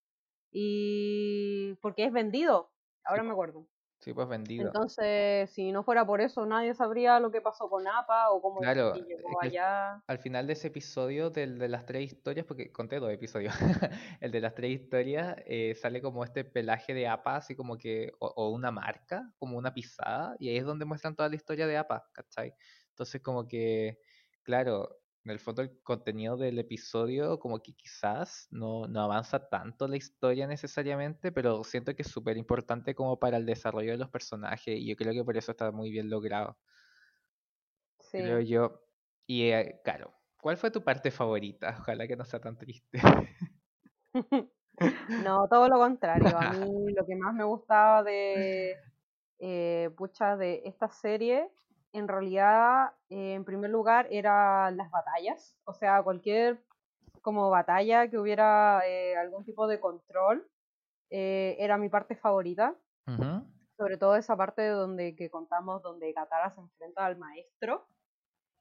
[0.52, 1.76] y...
[1.82, 2.72] porque es vendido,
[3.04, 3.68] ahora me acuerdo.
[4.02, 4.66] Sí, pues vendido.
[4.66, 8.60] Entonces, si no fuera por eso, nadie sabría lo que pasó con APA o cómo
[8.60, 10.02] claro, llegó allá.
[10.08, 13.54] Al final de ese episodio, del, de las tres historias, porque conté dos episodios,
[14.20, 18.12] el de las tres historias, eh, sale como este pelaje de APA, así como que,
[18.18, 21.78] o, una marca, como una pisada, y ahí es donde muestran toda la historia de
[21.78, 22.56] APA, ¿cachai?
[22.90, 24.00] Entonces, como que,
[24.42, 29.88] claro, en el fondo el contenido del episodio como que quizás no, no avanza tanto
[29.88, 34.10] la historia necesariamente, pero siento que es súper importante como para el desarrollo de los
[34.10, 36.58] personajes y yo creo que por eso está muy bien logrado.
[38.00, 38.18] Sí.
[38.18, 38.82] Creo yo.
[39.28, 41.78] Y eh, claro, ¿cuál fue tu parte favorita?
[41.80, 43.00] Ojalá que no sea tan triste.
[45.24, 46.36] no, todo lo contrario.
[46.36, 48.76] A mí lo que más me gustaba de,
[49.40, 51.48] eh, pucha, de esta serie
[51.94, 56.64] en realidad, eh, en primer lugar, eran las batallas, o sea, cualquier
[57.22, 60.48] como batalla que hubiera eh, algún tipo de control,
[61.10, 62.76] eh, era mi parte favorita.
[63.78, 67.86] Sobre todo esa parte donde que contamos donde Katara se enfrenta al maestro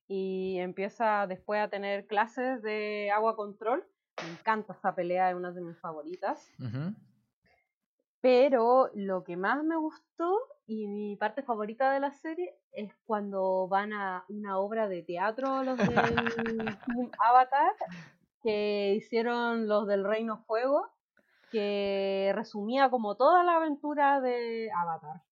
[0.08, 3.86] y empieza después a tener clases de agua control.
[4.22, 6.50] Me encanta esa pelea, es una de mis favoritas.
[8.20, 13.66] Pero lo que más me gustó y mi parte favorita de la serie es cuando
[13.66, 15.88] van a una obra de teatro los del
[17.18, 17.72] Avatar
[18.42, 20.90] que hicieron los del Reino Fuego,
[21.50, 25.22] que resumía como toda la aventura de Avatar.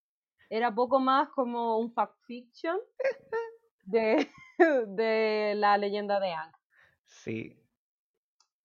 [0.51, 2.79] Era poco más como un fact fiction
[3.85, 4.29] de,
[4.88, 6.53] de la leyenda de Ang.
[7.05, 7.57] Sí,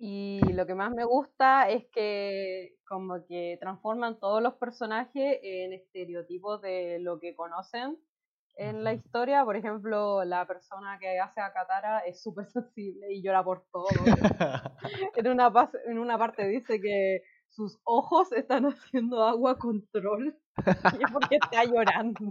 [0.06, 5.72] y lo que más me gusta es que como que transforman todos los personajes en
[5.72, 7.98] estereotipos de lo que conocen
[8.58, 9.46] en la historia.
[9.46, 13.88] Por ejemplo, la persona que hace a Katara es súper sensible y llora por todo.
[15.16, 21.12] en, una, en una parte dice que sus ojos están haciendo agua control y es
[21.14, 22.30] porque está llorando.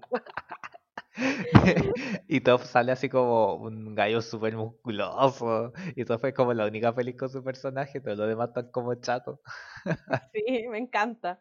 [2.28, 5.72] y Top sale así como un gallo súper musculoso.
[5.96, 8.94] Y Top es como la única feliz con su personaje, pero los demás están como
[8.94, 9.40] chatos.
[10.32, 11.38] sí, me encanta.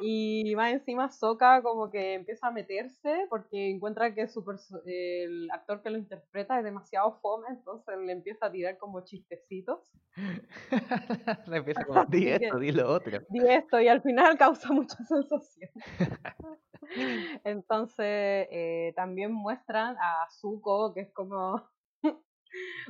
[0.00, 4.44] Y más encima Soka como que empieza a meterse porque encuentra que su
[4.86, 9.80] el actor que lo interpreta es demasiado fome, entonces le empieza a tirar como chistecitos.
[11.46, 13.20] le empieza como, di esto, di lo otro.
[13.28, 15.70] Di esto y al final causa mucha sensación.
[17.44, 21.62] Entonces, eh, también muestran a Zuko, que es como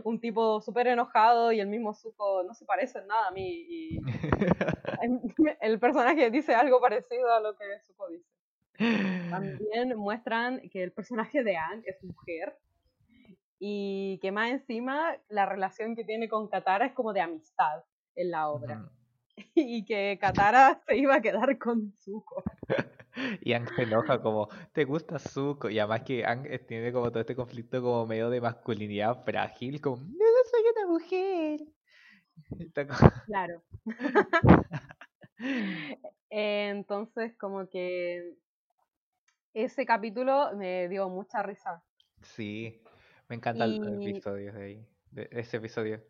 [0.04, 3.66] un tipo súper enojado y el mismo Zuko no se parece en nada a mí.
[3.68, 4.00] Y
[5.60, 8.28] el personaje dice algo parecido a lo que Zuko dice.
[9.30, 12.56] También muestran que el personaje de Anne es mujer
[13.58, 17.82] y que más encima la relación que tiene con Katara es como de amistad
[18.14, 18.88] en la obra.
[19.54, 22.42] Y que Katara se iba a quedar con Zuko.
[23.40, 25.68] Y Ang se enoja como, ¿te gusta Zuko?
[25.70, 29.96] Y además que Ang tiene como todo este conflicto como medio de masculinidad frágil, como,
[29.96, 31.60] no, soy una mujer.
[33.26, 33.62] Claro.
[36.30, 38.36] Entonces, como que
[39.54, 41.82] ese capítulo me dio mucha risa.
[42.22, 42.80] Sí,
[43.28, 46.00] me encantan los episodios de ahí, de ese episodio.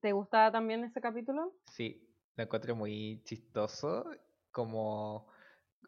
[0.00, 1.52] ¿Te gustaba también ese capítulo?
[1.64, 4.10] Sí, lo encuentro muy chistoso
[4.50, 5.28] como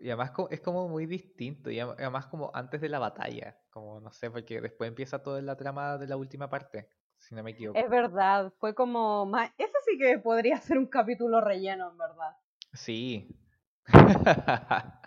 [0.01, 4.13] y además es como muy distinto y además como antes de la batalla, como no
[4.13, 7.79] sé, porque después empieza toda la trama de la última parte, si no me equivoco.
[7.79, 12.37] Es verdad, fue como más, ese sí que podría ser un capítulo relleno, en verdad.
[12.73, 13.29] Sí.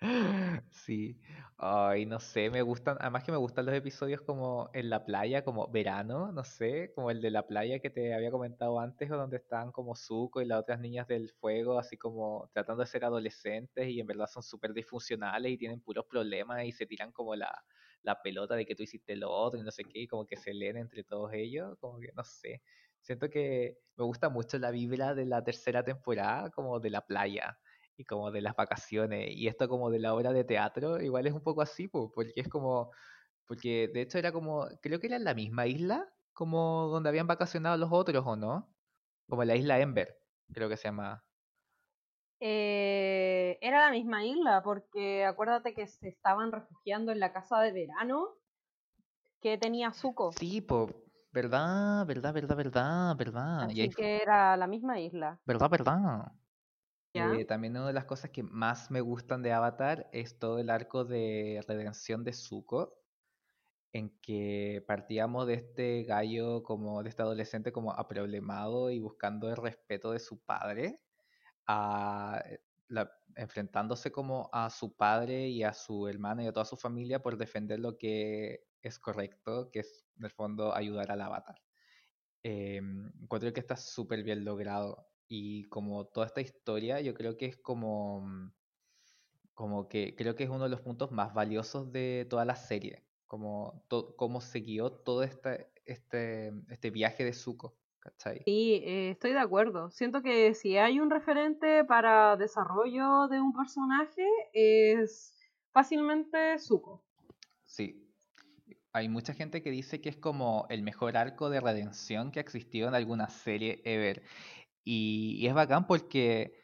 [0.70, 1.18] Sí.
[1.56, 5.42] Ay, no sé, me gustan, además que me gustan los episodios como en la playa,
[5.42, 9.16] como verano, no sé, como el de la playa que te había comentado antes, o
[9.16, 13.04] donde están como Zuko y las otras niñas del fuego, así como tratando de ser
[13.04, 17.34] adolescentes y en verdad son súper disfuncionales y tienen puros problemas y se tiran como
[17.34, 17.64] la,
[18.02, 20.36] la pelota de que tú hiciste lo otro y no sé qué, y como que
[20.36, 22.62] se leen entre todos ellos, como que no sé.
[23.00, 27.58] Siento que me gusta mucho la vibra de la tercera temporada, como de la playa
[27.98, 29.30] y como de las vacaciones.
[29.32, 32.32] Y esto como de la obra de teatro, igual es un poco así, po, porque
[32.36, 32.92] es como,
[33.46, 37.26] porque de hecho era como, creo que era en la misma isla, como donde habían
[37.28, 38.74] vacacionado los otros, ¿o no?
[39.28, 40.16] Como la isla Ember,
[40.52, 41.24] creo que se llama.
[42.40, 47.72] Eh, era la misma isla, porque acuérdate que se estaban refugiando en la casa de
[47.72, 48.28] verano
[49.40, 50.32] que tenía Zuko.
[50.32, 50.88] Sí, po,
[51.32, 53.70] verdad, verdad, verdad, verdad, verdad.
[53.72, 55.40] Y ahí Así fue- que era la misma isla.
[55.44, 56.32] verdad, verdad.
[57.14, 57.38] ¿Ya?
[57.38, 60.70] Eh, también una de las cosas que más me gustan de Avatar es todo el
[60.70, 63.02] arco de redención de Zuko,
[63.92, 69.56] en que partíamos de este gallo como de este adolescente como aproblemado y buscando el
[69.56, 71.02] respeto de su padre,
[71.66, 72.42] a
[72.88, 77.22] la- enfrentándose como a su padre y a su hermana y a toda su familia
[77.22, 81.56] por defender lo que es correcto, que es en el fondo ayudar al Avatar.
[82.42, 85.08] Eh, encuentro que está súper bien logrado.
[85.28, 88.52] Y como toda esta historia, yo creo que es como, mm,
[89.54, 93.04] como que creo que es uno de los puntos más valiosos de toda la serie.
[93.26, 97.76] Como to- cómo se guió todo este, este, este viaje de Zuko.
[98.00, 98.42] ¿Cachai?
[98.44, 99.90] Sí, eh, estoy de acuerdo.
[99.90, 105.36] Siento que si hay un referente para desarrollo de un personaje es
[105.72, 107.04] fácilmente Zuko.
[107.66, 108.04] Sí.
[108.92, 112.42] Hay mucha gente que dice que es como el mejor arco de redención que ha
[112.42, 114.22] existido en alguna serie ever.
[114.90, 116.54] Y, es bacán porque,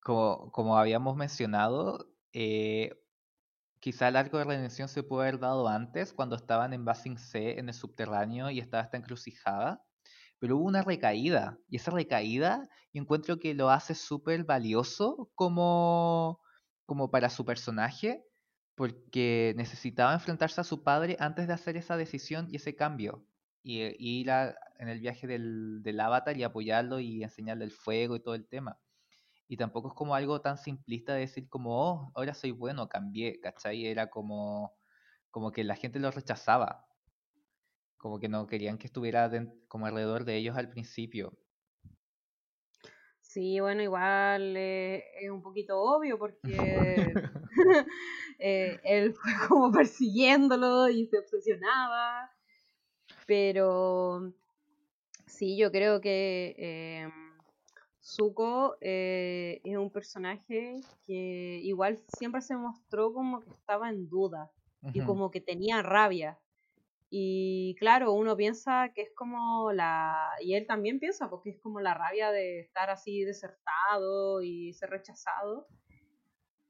[0.00, 2.90] como, habíamos mencionado, eh,
[3.80, 7.58] quizá el arco de redención se pudo haber dado antes, cuando estaban en Basing C,
[7.58, 9.84] en el subterráneo, y estaba esta encrucijada.
[10.38, 16.40] Pero hubo una recaída, y esa recaída encuentro que lo hace súper valioso como,
[16.86, 18.24] como para su personaje,
[18.74, 23.26] porque necesitaba enfrentarse a su padre antes de hacer esa decisión y ese cambio.
[23.66, 27.64] Y, eh, y ir a- en el viaje del, del avatar y apoyarlo y enseñarle
[27.66, 28.80] el fuego y todo el tema.
[29.48, 33.40] Y tampoco es como algo tan simplista de decir como, oh, ahora soy bueno, cambié,
[33.40, 33.86] ¿cachai?
[33.86, 34.76] Era como,
[35.30, 36.86] como que la gente lo rechazaba,
[37.98, 41.38] como que no querían que estuviera den- como alrededor de ellos al principio.
[43.20, 47.18] Sí, bueno, igual eh, es un poquito obvio porque
[48.38, 52.30] eh, él fue como persiguiéndolo y se obsesionaba.
[53.26, 54.32] Pero
[55.26, 57.08] sí, yo creo que eh,
[58.00, 64.50] Zuko eh, es un personaje que igual siempre se mostró como que estaba en duda
[64.94, 66.38] y como que tenía rabia.
[67.10, 70.30] Y claro, uno piensa que es como la...
[70.40, 74.90] Y él también piensa, porque es como la rabia de estar así desertado y ser
[74.90, 75.66] rechazado.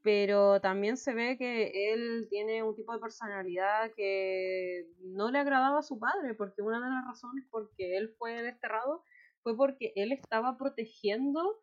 [0.07, 5.81] Pero también se ve que él tiene un tipo de personalidad que no le agradaba
[5.81, 9.03] a su padre, porque una de las razones por que él fue desterrado
[9.43, 11.61] fue porque él estaba protegiendo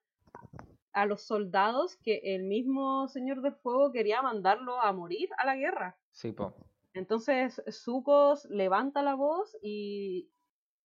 [0.92, 5.56] a los soldados que el mismo Señor del Fuego quería mandarlo a morir a la
[5.56, 5.98] guerra.
[6.12, 6.54] Sí, po.
[6.94, 10.30] Entonces Zuko levanta la voz y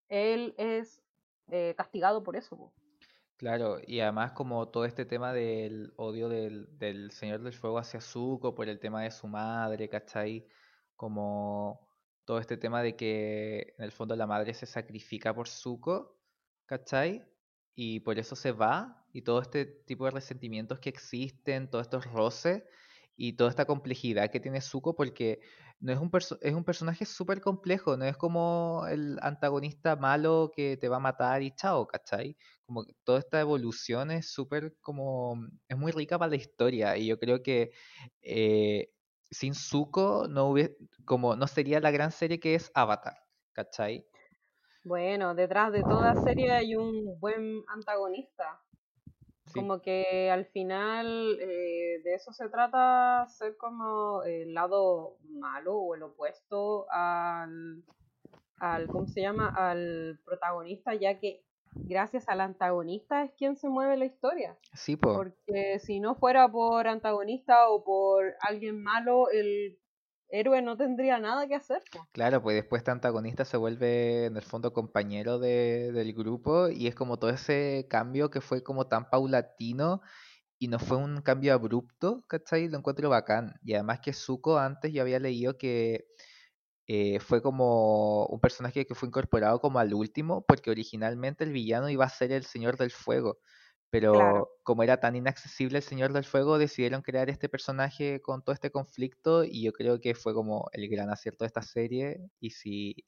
[0.08, 1.02] él es
[1.50, 2.56] eh, castigado por eso.
[2.56, 2.72] po.
[3.38, 8.52] Claro, y además como todo este tema del odio del, Señor del Fuego hacia Zuko
[8.56, 10.44] por el tema de su madre, ¿cachai?
[10.96, 11.88] Como
[12.24, 16.18] todo este tema de que en el fondo la madre se sacrifica por Zuko,
[16.66, 17.24] ¿cachai?
[17.76, 22.06] Y por eso se va, y todo este tipo de resentimientos que existen, todos estos
[22.06, 22.64] roces,
[23.18, 25.40] y toda esta complejidad que tiene Zuko, porque
[25.80, 30.76] no es un, es un personaje súper complejo, no es como el antagonista malo que
[30.76, 32.36] te va a matar y chao, ¿cachai?
[32.64, 35.34] como que toda esta evolución es súper como,
[35.68, 37.72] es muy rica para la historia y yo creo que
[38.22, 38.92] eh,
[39.30, 43.16] sin Zuko no hubiese, como no sería la gran serie que es Avatar,
[43.52, 44.06] ¿cachai?
[44.84, 48.60] Bueno, detrás de toda serie hay un buen antagonista.
[49.48, 55.76] Sí, Como que al final eh, de eso se trata, ser como el lado malo
[55.76, 57.82] o el opuesto al,
[58.58, 59.48] al, ¿cómo se llama?
[59.48, 61.42] Al protagonista, ya que
[61.74, 64.56] gracias al antagonista es quien se mueve la historia.
[64.74, 69.78] sí, po, Porque si no fuera por antagonista o por alguien malo, el
[70.28, 71.82] héroe no tendría nada que hacer.
[71.92, 72.08] po.
[72.12, 76.86] claro, pues después este antagonista se vuelve en el fondo compañero de- del grupo y
[76.86, 80.00] es como todo ese cambio que fue como tan paulatino
[80.58, 82.68] y no fue un cambio abrupto, ¿cachai?
[82.68, 83.54] Lo encuentro bacán.
[83.62, 86.06] Y además que Zuko antes yo había leído que
[86.86, 91.88] eh, fue como un personaje que fue incorporado como al último, porque originalmente el villano
[91.90, 93.38] iba a ser el Señor del Fuego.
[93.90, 94.48] Pero Claro.
[94.64, 98.70] como era tan inaccesible el Señor del Fuego, decidieron crear este personaje con todo este
[98.70, 102.20] conflicto y yo creo que fue como el gran acierto de esta serie.
[102.38, 103.06] Y si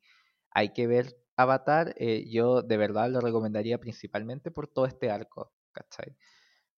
[0.51, 5.53] hay que ver Avatar, eh, yo de verdad lo recomendaría principalmente por todo este arco,
[5.73, 6.17] ¿cachai?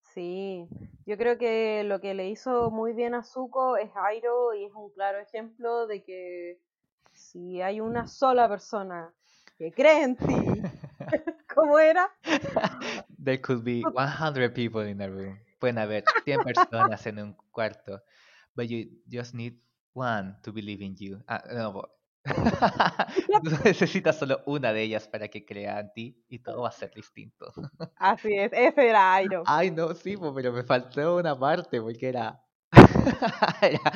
[0.00, 0.68] Sí,
[1.06, 4.72] yo creo que lo que le hizo muy bien a Zuko es Airo y es
[4.74, 6.60] un claro ejemplo de que
[7.12, 9.14] si hay una sola persona
[9.56, 10.24] que cree en ti,
[11.54, 12.10] ¿cómo era?
[13.22, 15.38] There could be 100 people in a room.
[15.58, 18.02] Pueden haber 100 personas en un cuarto.
[18.54, 19.60] But you just need
[19.94, 21.22] one to believe in you.
[21.28, 21.82] Ah, no,
[23.64, 26.92] necesitas solo una de ellas para que crea en ti y todo va a ser
[26.94, 27.52] distinto.
[27.96, 29.42] Así es, ese era Airo.
[29.46, 32.40] Ay, no, sí, pero me faltó una parte porque era...
[33.60, 33.92] era,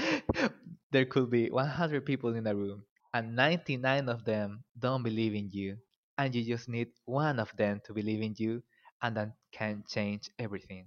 [0.91, 5.51] There could be 100 people in a room and 99 of them don't believe in
[5.51, 5.79] you.
[6.19, 8.63] And you just need one of them to believe in you
[9.03, 10.87] and that can change everything.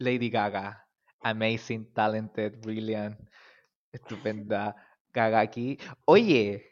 [0.00, 0.76] Lady Gaga,
[1.22, 3.16] amazing, talented, brilliant,
[3.92, 4.74] estupenda.
[5.12, 5.78] Gaga aquí.
[6.06, 6.64] Oye,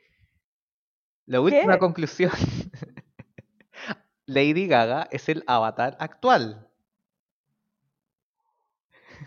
[1.27, 1.79] la última ¿Qué?
[1.79, 2.33] conclusión.
[4.27, 6.69] Lady Gaga es el avatar actual.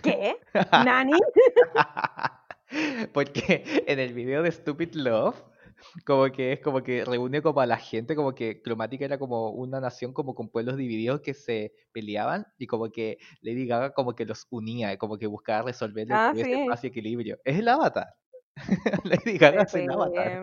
[0.02, 0.36] ¿Qué?
[0.86, 1.18] ¿Nani?
[3.14, 5.42] Porque en el video de Stupid Love,
[6.06, 9.50] como que es como que reúne como a la gente, como que Cromática era como
[9.52, 14.16] una nación como con pueblos divididos que se peleaban y como que Lady Gaga como
[14.16, 16.66] que los unía, como que buscaba resolver Ah, ese sí.
[16.68, 17.40] paz y equilibrio.
[17.44, 18.08] Es el avatar.
[19.04, 20.42] Lady Gaga es el avatar.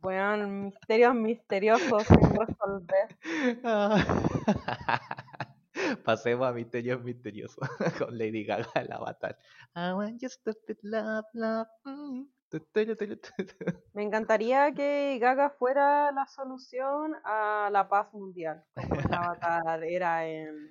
[0.00, 3.16] Bueno, misterios misteriosos sin resolver.
[6.04, 9.38] Pasemos a misterios misteriosos con Lady Gaga el avatar.
[9.74, 11.68] I want your stupid love, love.
[11.84, 12.22] mm,
[13.92, 20.26] Me encantaría que Gaga fuera la solución a la paz mundial, como el Avatar era
[20.26, 20.70] en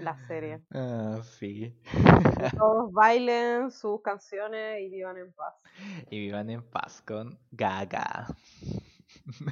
[0.00, 0.60] la serie.
[0.74, 1.74] Ah, sí.
[2.38, 5.54] Que todos bailen sus canciones y vivan en paz.
[6.10, 8.26] Y vivan en paz con Gaga.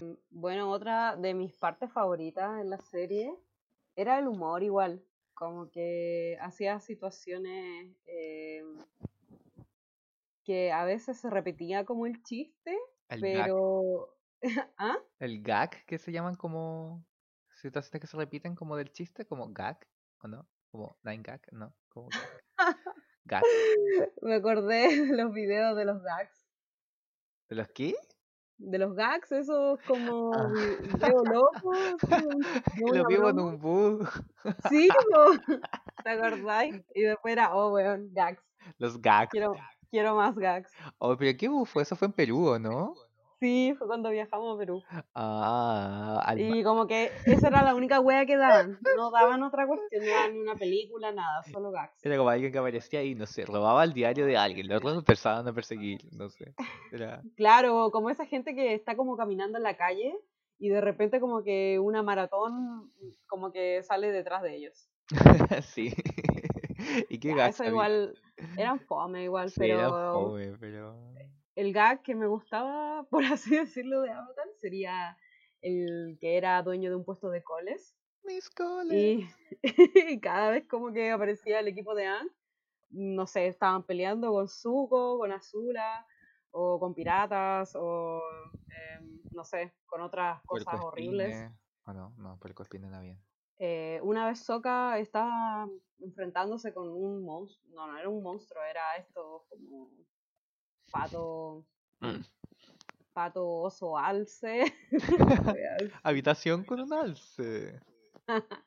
[0.01, 3.33] Mm, Bueno, otra de mis partes favoritas en la serie
[3.97, 5.03] era el humor igual,
[5.35, 8.63] como que hacía situaciones eh,
[10.45, 12.79] que a veces se repetía como el chiste,
[13.09, 13.45] El gag.
[13.47, 14.17] pero...
[14.79, 14.99] ¿Ah?
[15.19, 17.05] El gag que se llaman como
[17.61, 19.79] situaciones que se repiten como del chiste, como gag,
[20.23, 20.49] ¿o no?
[20.71, 22.77] Como nine gag, no, como gag.
[23.25, 23.43] Gag.
[24.23, 26.49] Me acordé de los videos de los gags.
[27.49, 27.95] ¿De los qué?
[28.59, 30.49] De los gags, esos como Ah.
[30.53, 31.73] vi- video loco,
[32.95, 34.09] lo vivo en un bus.
[34.69, 35.57] Sí, po.
[36.03, 36.83] ¿te acordáis?
[36.95, 38.43] Y después era, oh, weón, gags.
[38.79, 39.31] Los gags.
[39.31, 39.55] Quiero,
[39.93, 40.73] quiero más gags.
[40.99, 41.83] Oh, pero qué fue?
[41.83, 42.95] Eso fue en Perú, ¿o no?
[43.39, 44.83] Sí, fue cuando viajamos a Perú.
[45.15, 48.79] Ah, al Y como que esa era la única wea que daban.
[48.97, 52.05] No daban otra cuestión, no daban ni una película, nada, solo gags.
[52.05, 54.99] Era como alguien que aparecía ahí, no sé, robaba el diario de alguien, luego lo
[55.01, 56.55] empezaban a perseguir, no sé.
[56.91, 57.21] Era...
[57.37, 60.17] Claro, como esa gente que está como caminando en la calle
[60.59, 62.91] y de repente como que una maratón
[63.27, 64.89] como que sale detrás de ellos.
[65.65, 65.93] sí.
[67.09, 68.17] ¿Y qué Ya, gags eso igual,
[68.57, 70.97] eran fome igual, Sí, era pero fome, pero...
[71.55, 75.17] el gag que me gustaba, por así decirlo, de Avatar sería
[75.61, 77.97] el que era dueño de un puesto de coles.
[78.25, 78.93] Mis coles.
[78.93, 79.29] Y,
[80.13, 82.29] y cada vez como que aparecía el equipo de Aang,
[82.91, 86.07] no sé, estaban peleando con Zuko, con Azula,
[86.53, 88.23] o con piratas, o
[88.69, 91.51] em, no sé, con otras cosas horribles.
[91.85, 93.19] Oh, no, no, puerco espine no bien.
[93.59, 95.69] Eh, una vez Sokka estaba
[96.01, 99.89] enfrentándose con un monstruo, no, no era un monstruo, era esto como
[100.91, 101.65] pato,
[102.01, 102.21] Mm.
[103.13, 104.65] pato oso alce.
[106.03, 107.81] Habitación con un alce.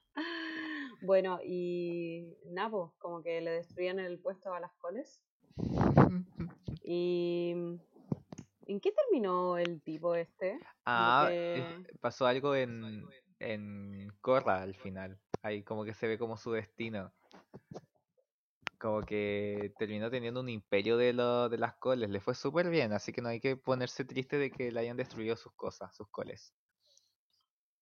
[1.02, 5.22] bueno, y Napo, como que le destruían el puesto a las coles.
[6.88, 7.52] Y
[8.68, 10.60] ¿en qué terminó el tipo este?
[10.86, 13.04] Ah, que- es- pasó algo en,
[13.40, 15.20] en Korra al final.
[15.42, 17.14] Ahí como que se ve como su destino.
[18.80, 22.10] Como que terminó teniendo un imperio de, lo, de las coles.
[22.10, 24.98] Le fue súper bien, así que no hay que ponerse triste de que le hayan
[24.98, 26.54] destruido sus cosas, sus coles.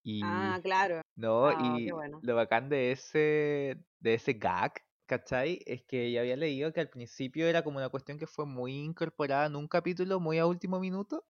[0.04, 1.02] Y Ah, claro.
[1.16, 2.20] no, ah, y bueno.
[2.22, 4.74] lo bacán de ese, de ese gag,
[5.06, 5.62] ¿cachai?
[5.66, 8.74] Es que ya había leído que al principio era como una cuestión que fue muy
[8.74, 11.26] incorporada en un capítulo, muy a último minuto.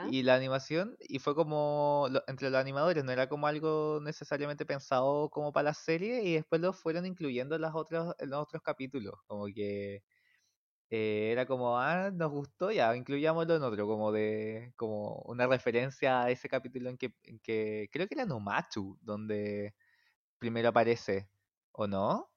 [0.00, 5.30] Y la animación, y fue como entre los animadores, no era como algo necesariamente pensado
[5.30, 8.62] como para la serie, y después lo fueron incluyendo en, las otras, en los otros
[8.62, 10.04] capítulos, como que
[10.90, 16.22] eh, era como, ah, nos gustó, ya, incluyámoslo en otro, como de, como una referencia
[16.24, 19.74] a ese capítulo en que, en que creo que era Nomachu, donde
[20.38, 21.30] primero aparece,
[21.72, 22.30] ¿o no?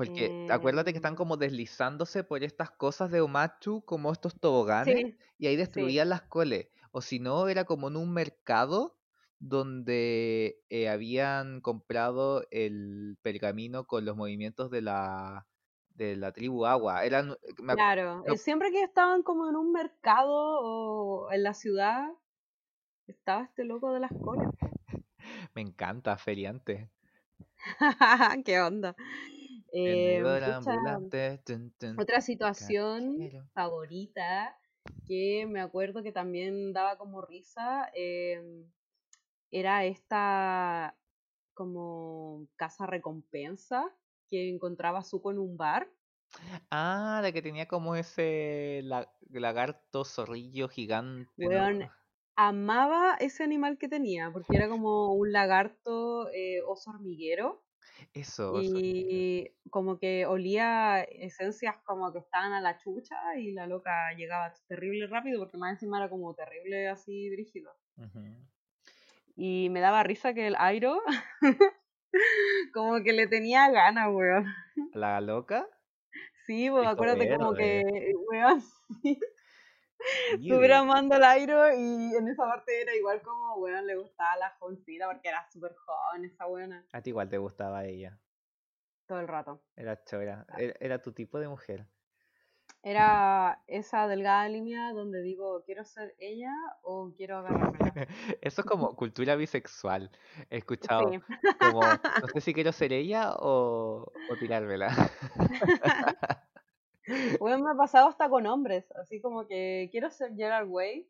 [0.00, 5.18] Porque acuérdate que están como deslizándose por estas cosas de Omachu, como estos toboganes, sí,
[5.36, 5.82] y ahí sí.
[5.82, 6.68] destruían las coles.
[6.90, 8.96] O si no, era como en un mercado
[9.38, 15.46] donde eh, habían comprado el pergamino con los movimientos de la,
[15.90, 17.04] de la tribu Agua.
[17.04, 21.42] Eran, me, acu- Claro, me eh, siempre que estaban como en un mercado o en
[21.42, 22.08] la ciudad,
[23.06, 24.48] estaba este loco de las colas.
[25.54, 26.90] me encanta, feriante.
[28.44, 28.94] ¿Qué onda?
[29.72, 31.38] Eh, Vendedor pucha, ambulante.
[31.44, 33.44] tun, tun, otra situación cajero.
[33.54, 34.56] favorita
[35.06, 38.64] que me acuerdo que también daba como risa em,
[39.50, 40.96] era esta
[41.54, 43.84] como casa recompensa
[44.28, 45.88] que encontraba Zuko en un bar.
[46.70, 51.90] Ah, la que tenía como ese la- lagarto zorrillo gigante,
[52.36, 57.62] amaba ese animal que tenía porque era como un lagarto eh, oso hormiguero
[58.12, 58.72] Eso, eso.
[58.76, 64.52] y como que olía esencias como que estaban a la chucha y la loca llegaba
[64.66, 67.72] terrible rápido porque más encima era como terrible así brígido.
[67.96, 68.20] Ujú.
[69.36, 71.00] Y me daba risa que el Airo
[72.74, 74.46] como que le tenía ganas, weón.
[74.92, 75.66] La loca.
[76.46, 77.82] Sí, pues acuérdate como que,
[78.30, 78.62] weón,
[79.02, 79.18] sí,
[80.46, 84.50] Súper amando al Airo y en esa parte era igual como, weón, le gustaba la
[84.58, 88.18] jovencita porque era súper joven esa buena A ti igual te gustaba ella.
[89.06, 89.60] todo el rato.
[89.76, 90.46] Era chora.
[90.56, 91.86] Era, era tu tipo de mujer.
[92.82, 97.92] Era esa delgada línea donde digo, ¿quiero ser ella o quiero agarrármela?
[98.40, 100.10] Eso es como cultura bisexual.
[100.48, 101.20] He escuchado Sí.
[101.58, 101.80] como,
[102.22, 104.88] no sé si quiero ser ella o, o tirármela.
[107.38, 111.08] Bueno, me ha pasado hasta con hombres, así como que quiero ser Gerard Way,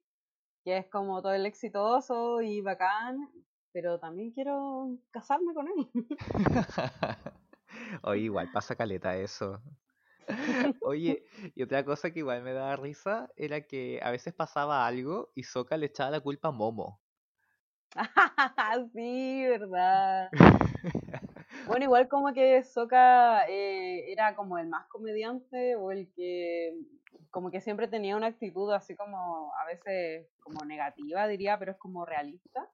[0.64, 3.30] que es como todo el exitoso y bacán,
[3.72, 5.88] pero también quiero casarme con él.
[8.02, 9.60] Oye, igual pasa caleta eso.
[10.82, 11.24] Oye,
[11.54, 15.44] y otra cosa que igual me daba risa era que a veces pasaba algo y
[15.44, 17.00] Soka le echaba la culpa a Momo.
[18.94, 20.30] sí, verdad.
[21.66, 26.74] Bueno, igual como que Soka eh, era como el más comediante o el que
[27.30, 31.78] como que siempre tenía una actitud así como a veces como negativa, diría, pero es
[31.78, 32.68] como realista.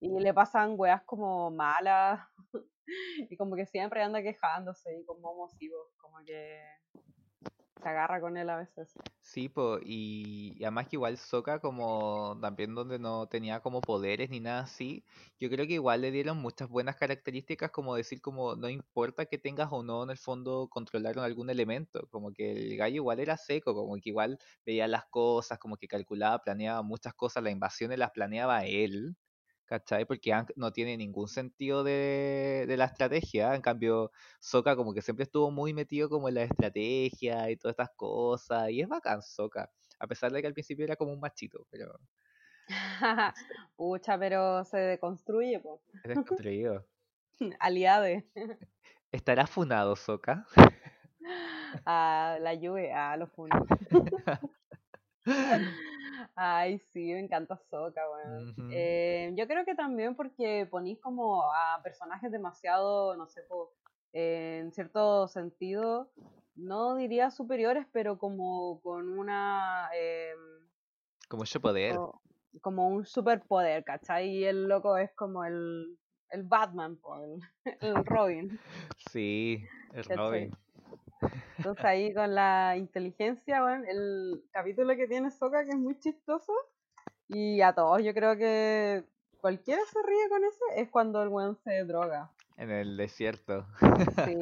[0.00, 2.20] Y le pasan weas como malas
[3.30, 6.58] y como que siempre anda quejándose y con momos y vos, como que
[7.82, 8.94] se agarra con él a veces.
[9.24, 14.30] Sí, po, y, y además que igual Sokka como también donde no tenía como poderes
[14.30, 15.04] ni nada así,
[15.38, 19.38] yo creo que igual le dieron muchas buenas características como decir como no importa que
[19.38, 23.36] tengas o no en el fondo controlaron algún elemento, como que el gallo igual era
[23.36, 27.98] seco, como que igual veía las cosas, como que calculaba, planeaba muchas cosas, las invasiones
[27.98, 29.16] las planeaba él,
[29.72, 30.04] ¿cachai?
[30.04, 35.00] Porque Aang no tiene ningún sentido de, de la estrategia, en cambio Sokka como que
[35.00, 39.22] siempre estuvo muy metido como en la estrategia y todas estas cosas, y es bacán
[39.22, 41.98] Sokka, a pesar de que al principio era como un machito, pero
[43.76, 45.80] Pucha, pero se deconstruye, pues.
[45.94, 46.86] es desconstruido.
[47.58, 48.26] Aliade.
[49.10, 50.46] ¿Estará funado Sokka?
[51.86, 53.66] A la lluvia, a los funos.
[56.34, 57.54] Ay, sí, me encanta
[58.10, 58.50] weón.
[58.50, 58.62] Ujú.
[58.70, 63.42] Eh, yo creo que también porque ponís como a personajes demasiado, no sé,
[64.12, 66.10] eh, en cierto sentido,
[66.54, 70.38] no diría superiores, pero como con una, em,
[71.28, 71.96] Con mucho poder.
[71.96, 72.20] co-
[72.60, 74.28] como un superpoder, ¿cachai?
[74.28, 75.98] Y el loco es como el,
[76.30, 77.40] el Batman, el,
[77.80, 78.58] el Robin.
[79.12, 79.64] Sí,
[79.94, 80.16] el.
[80.18, 80.50] Robin.
[81.58, 86.52] Entonces ahí con la inteligencia, bueno, el capítulo que tiene Soka que es muy chistoso
[87.28, 89.04] y a todos yo creo que
[89.38, 92.30] cualquiera se ríe con ese es cuando el weón se droga.
[92.56, 93.66] En el desierto.
[94.24, 94.38] Sí.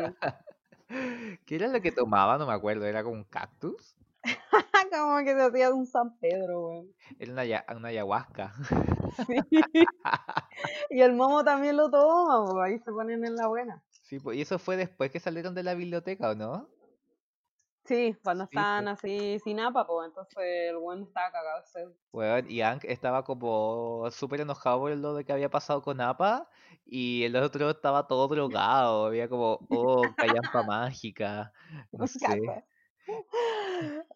[1.46, 2.36] ¿Qué era lo que tomaba?
[2.38, 3.96] No me acuerdo, era como un cactus.
[4.92, 6.94] Como que se hacía de un San Pedro, weón.
[7.18, 8.52] Era una, una ayahuasca.
[9.26, 9.36] Sí.
[10.90, 13.82] Y el momo también lo toma, ahí se ponen en la buena.
[14.10, 16.68] Sí, pues, y eso fue después que salieron de la biblioteca, ¿o no?
[17.84, 18.64] Sí, cuando Sí, pues.
[18.64, 20.36] estaban así sin apa, pues entonces
[20.68, 21.86] el weón estaba cagado sed.
[22.10, 26.50] Weón, y Hank estaba como súper enojado por lo de que había pasado con Appa
[26.84, 31.52] y el otro estaba todo drogado, había como, oh, callampa mágica,
[31.92, 32.18] no sé.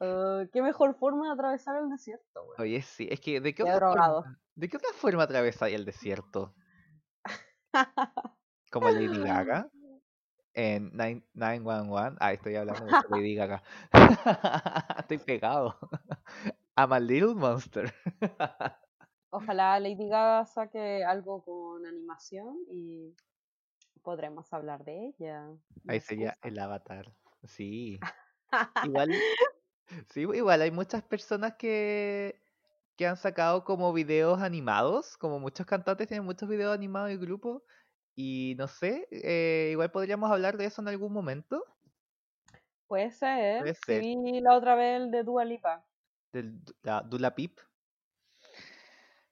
[0.00, 2.60] Oh, qué mejor forma de atravesar el desierto, weón.
[2.60, 6.52] Oye, sí, es que ¿de qué, otra forma, ¿de qué otra forma atravesáis el desierto?
[8.70, 9.70] Como Lady Gaga
[10.54, 12.16] en Nine- 911.
[12.20, 13.62] Ah, estoy hablando de Lady Gaga.
[14.98, 15.76] Estoy pegado.
[16.76, 17.92] I'm a little monster.
[19.30, 23.14] Ojalá Lady Gaga saque algo con animación y
[24.02, 25.48] podremos hablar de ella.
[25.88, 27.12] Ahí sería el avatar.
[27.44, 27.98] Sí.
[28.84, 29.12] Igual,
[30.10, 32.40] sí, igual hay muchas personas que,
[32.96, 37.62] que han sacado como videos animados, como muchos cantantes tienen muchos videos animados y grupos.
[38.16, 41.64] Y no sé, eh, igual podríamos hablar de eso en algún momento.
[42.86, 43.60] Puede ser.
[43.60, 44.42] Puede Sí ser.
[44.42, 45.84] la otra vez el de Dua Lipa.
[46.32, 47.58] Del la Dula Pip.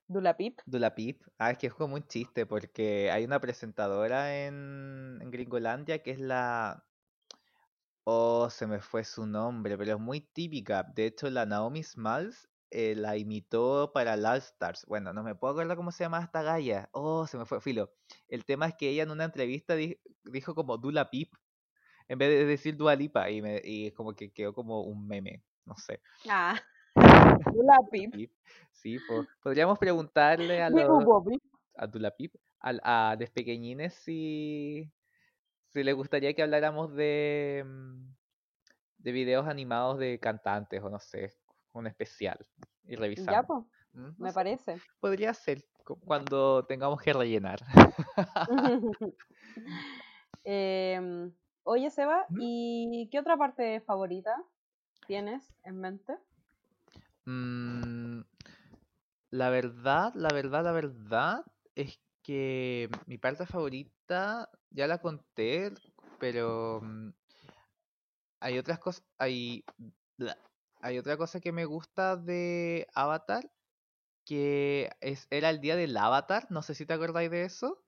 [0.08, 0.60] Dula Pip.
[0.66, 1.22] Dula Pip.
[1.38, 6.10] Ah, es que es como un chiste porque hay una presentadora en, en Gringolandia que
[6.12, 6.84] es la...
[8.04, 10.82] Oh, se me fue su nombre, pero es muy típica.
[10.82, 14.84] De hecho, la Naomi Smalls eh, la imitó para el All Stars.
[14.86, 16.88] Bueno, no me puedo acordar cómo se llama esta galla.
[16.92, 17.92] Oh, se me fue filo.
[18.28, 21.32] El tema es que ella en una entrevista di- dijo como Dula Pip
[22.08, 25.42] en vez de decir Dua Lipa y, me, y como que quedó como un meme.
[25.64, 26.00] No sé.
[26.28, 26.60] Ah.
[27.54, 28.12] Dula Pip.
[28.12, 28.32] Pip.
[28.72, 30.82] Sí, po- podríamos preguntarle a los
[31.76, 34.90] a Dulapip, al- a, los pequeñines si,
[35.68, 38.14] si les gustaría que habláramos de, mm,
[38.98, 41.34] de videos animados de cantantes o no sé,
[41.72, 42.38] un especial
[42.86, 43.46] y Ya, revisamos.
[43.46, 44.82] pues, Mm, no me parece.
[45.00, 47.60] podría ser cu- cuando tengamos que rellenar.
[50.44, 51.32] Em,
[51.64, 52.38] oye, Seba, ¿Mm?
[52.38, 54.44] ¿y qué otra parte favorita
[55.06, 56.18] tienes en mente?
[57.26, 58.22] Mm,
[59.30, 61.44] la verdad, la verdad, la verdad
[61.74, 65.72] es que mi parte favorita ya la conté,
[66.18, 67.10] pero mm,
[68.40, 69.64] hay otras cosas, hay,
[70.82, 73.52] hay otra cosa que me gusta de Avatar,
[74.26, 77.84] que es, era el día del Avatar, no sé si te acordáis de eso,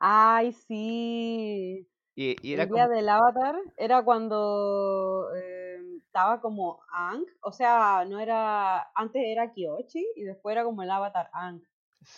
[0.00, 1.88] Ay, sí.
[2.14, 7.52] y, y era El día como, del Avatar era cuando em, estaba como Aang, o
[7.52, 11.62] sea, no era, antes era Kyoshi y después era como el Avatar Aang,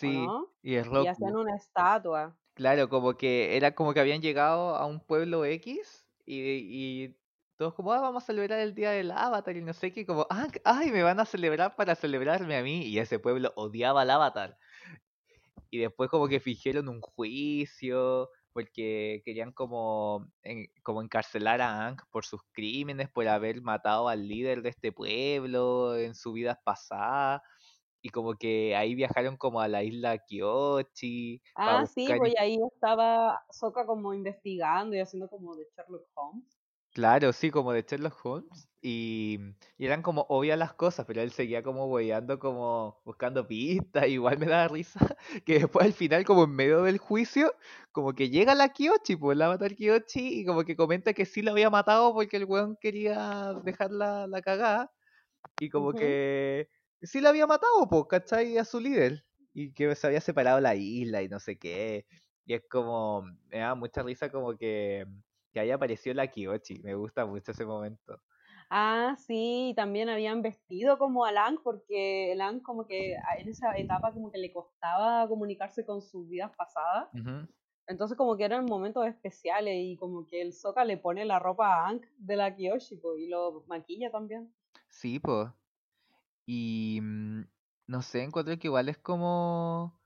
[0.02, 0.54] ¿o sí, no?
[0.62, 1.36] y es Y hacían Roku.
[1.36, 2.38] una estatua.
[2.54, 6.40] Claro, como que era como que habían llegado a un pueblo X y,
[7.06, 7.19] y
[7.60, 10.26] todos como, ah, vamos a celebrar el día del Avatar y no sé qué, como,
[10.30, 12.86] ah, ay, me van a celebrar para celebrarme a mí.
[12.86, 14.56] Y ese pueblo odiaba al Avatar.
[15.68, 21.98] Y después como que fingieron un juicio porque querían como, en- como encarcelar a Aang
[22.10, 27.42] por sus crímenes, por haber matado al líder de este pueblo en su vida pasada.
[28.00, 30.16] Y como que ahí viajaron como a la isla
[31.54, 36.06] para Ah, sí, pues y ahí estaba Sokka como investigando y haciendo como de Sherlock
[36.14, 36.59] Holmes.
[36.92, 38.68] Claro, sí, como de Sherlock Holmes.
[38.82, 39.38] Y,
[39.78, 44.08] y eran como obvias las cosas, pero él seguía como hueveando, como buscando pistas.
[44.08, 44.98] Igual me daba risa
[45.46, 47.54] que después al final, como en medio del juicio,
[47.92, 51.26] como que llega la Kyoshi, pues la mata el Kyoshi y como que comenta que
[51.26, 54.92] sí lo había matado porque el weón quería dejar la, la cagada.
[55.58, 56.68] Y como que
[57.02, 58.58] sí lo había matado, pues, ¿cachai?
[58.58, 59.24] A su líder.
[59.52, 62.06] Y que se había separado la isla y no sé qué.
[62.46, 65.06] Y es como, me da mucha risa como que,
[65.52, 66.80] que haya aparecido la Kyoshi.
[66.82, 68.20] Me gusta mucho ese momento.
[68.70, 73.76] Ah, sí, también habían vestido como a Aang porque el Aang como que en esa
[73.76, 77.08] etapa como que le costaba comunicarse con sus vidas pasadas.
[77.88, 81.66] Entonces como que eran momentos especiales y como que el Sokka le pone la ropa
[81.66, 84.54] a Aang de la Kyoshi po, y lo maquilla también.
[84.88, 85.48] Sí, pues.
[86.46, 87.42] Y mm,
[87.88, 89.99] no sé, encuentro que igual es como,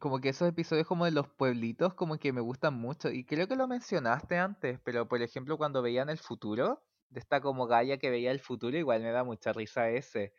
[0.00, 3.10] como que esos episodios como de los pueblitos como que me gustan mucho.
[3.10, 7.40] Y creo que lo mencionaste antes, pero por ejemplo cuando veían el futuro, de esta
[7.40, 10.32] como Gaia que veía el futuro, igual me da mucha risa ese.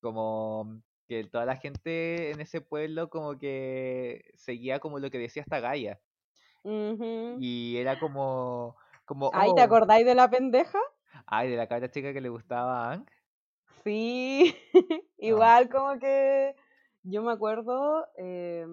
[0.00, 5.42] Como que toda la gente en ese pueblo como que seguía como lo que decía
[5.42, 6.00] esta Gaia.
[6.64, 10.78] Y era como, como, Ay, ¿te oh, acordáis de la pendeja?
[11.26, 13.06] ay, de la cabra chica que le gustaba a Aang.
[13.84, 14.56] Sí,
[15.18, 16.54] igual como que
[17.02, 18.66] yo me acuerdo eh,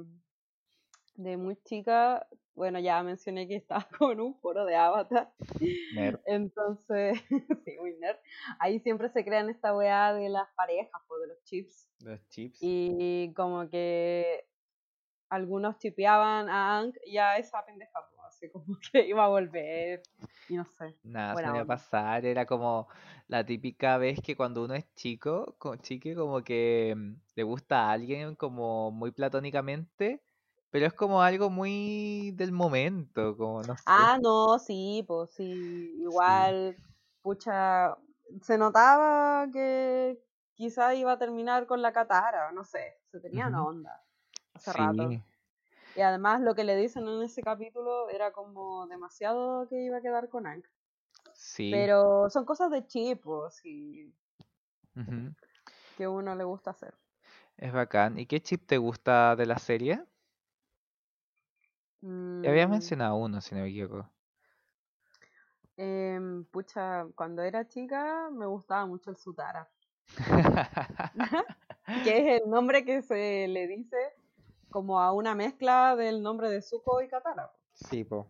[1.19, 5.31] de muy chica, bueno, ya mencioné que estaba como en un foro de Avatar,
[5.93, 6.19] Nerd.
[6.25, 7.21] entonces,
[7.65, 8.17] sí, muy nerd,
[8.59, 12.59] ahí siempre se crean esta weá de las parejas, pues, de los chips, Los chips.
[12.61, 14.45] y como que
[15.29, 20.01] algunos chipeaban a Aang y a esa pendeja, pues, así como que iba a volver,
[20.47, 21.75] y no sé, Nada, buena solía onda.
[21.75, 22.87] pasar, era como
[23.27, 27.87] la típica vez que cuando uno es chico, co- chique, como que mm, le gusta
[27.89, 30.21] a alguien como muy platónicamente,
[30.71, 33.85] pero es como algo muy del momento, como no sé.
[33.85, 36.31] Ah, no, sí, pues sí, Sí.
[36.33, 36.79] igual,
[37.21, 37.97] pucha,
[38.41, 40.21] se notaba que
[40.53, 44.03] quizá iba a terminar con la Katara, no sé, se tenía una onda
[44.53, 45.19] hace rato.
[45.95, 50.01] Y además lo que le dicen en ese capítulo era como demasiado que iba a
[50.01, 50.67] quedar con Hank.
[51.33, 51.89] sí.
[51.89, 54.13] Pero son cosas de chipos y
[54.95, 55.33] ujú,
[55.95, 56.97] que a uno le gusta hacer.
[57.57, 58.17] Es bacán.
[58.17, 60.03] ¿Y qué chip te gusta de la serie?
[62.41, 64.09] Ya habías Mm, mencionado uno, si no me equivoco.
[65.77, 69.67] em, pucha, cuando era chica me gustaba mucho el Sutara,
[72.01, 73.97] que es el nombre que se le dice
[74.69, 77.51] como a una mezcla del nombre de Zuko y Katara.
[77.73, 78.27] Sí, po.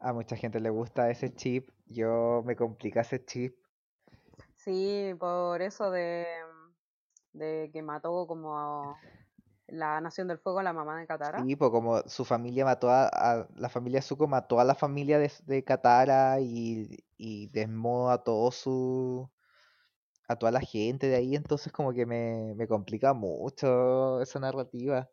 [0.00, 1.70] A mucha gente le gusta ese chip.
[1.86, 3.56] Yo me complica ese chip.
[4.56, 6.26] Sí, por eso de,
[7.32, 9.00] de que mató como a
[9.68, 11.44] la Nación del Fuego la mamá de Katara.
[11.44, 15.18] Sí, po, como su familia mató a, a- la familia Zuko mató a la familia
[15.18, 19.30] de, de Katara y, y desmó a todo su
[20.28, 25.10] a toda la gente de ahí, entonces como que me, me complica mucho esa narrativa.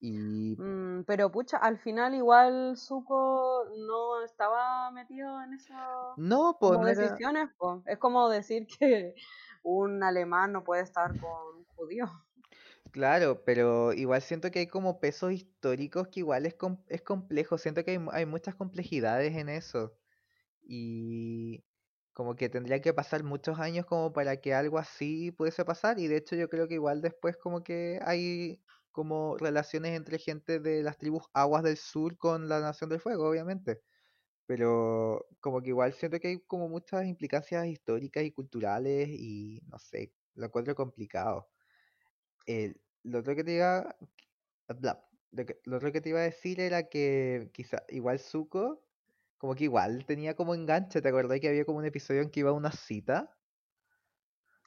[0.00, 5.78] Y Mm, pero pucha, al final igual Zuko no estaba metido en esas
[6.16, 7.50] no, pues no era, decisiones.
[7.86, 9.14] Es como decir que
[9.62, 12.06] un alemán no puede estar con un judío.
[12.96, 17.58] Claro, pero igual siento que hay como pesos históricos que igual es, com- es complejo,
[17.58, 19.98] siento que hay, hay muchas complejidades en eso.
[20.62, 21.64] Y
[22.14, 25.98] como que tendría que pasar muchos años como para que algo así pudiese pasar.
[26.00, 30.60] Y de hecho yo creo que igual después como que hay como relaciones entre gente
[30.60, 33.82] de las tribus Aguas del Sur con la Nación del Fuego, obviamente.
[34.46, 39.78] Pero como que igual siento que hay como muchas implicancias históricas y culturales y no
[39.80, 41.50] sé, lo encuentro complicado.
[43.06, 43.96] Lo otro que te iba,
[44.68, 48.82] bla, lo que, lo otro que te iba a decir era que quizá igual Zuko,
[49.38, 52.40] como que igual tenía como enganche, ¿te acordás que había como un episodio en que
[52.40, 53.32] iba a una cita?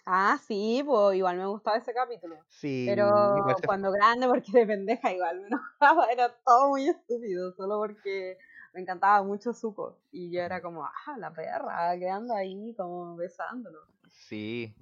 [0.05, 2.35] Ah, sí, pues igual me gustaba ese capítulo.
[2.47, 7.77] Sí, Pero cuando grande, porque de pendeja igual me enojaba, era todo muy estúpido, solo
[7.77, 8.37] porque
[8.73, 9.99] me encantaba mucho Zuko.
[10.11, 13.79] Y yo era como, ah, la perra, quedando ahí como besándolo.
[14.09, 14.73] Sí.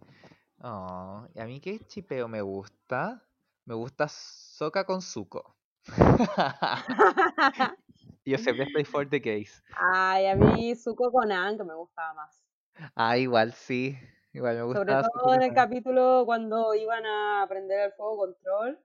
[0.61, 3.26] Oh, ¿y a mí qué chipeo me gusta?
[3.67, 5.57] Me gusta Sokka con Zuko.
[8.25, 9.61] Yo siempre estoy for the case.
[9.75, 12.41] Ay, a mí Zuko con Aang me gustaba más.
[12.95, 13.97] Ah, igual sí.
[14.33, 18.17] Igual me Sobre gustaba Zuko todo en el capítulo cuando iban a aprender el fuego
[18.17, 18.79] control.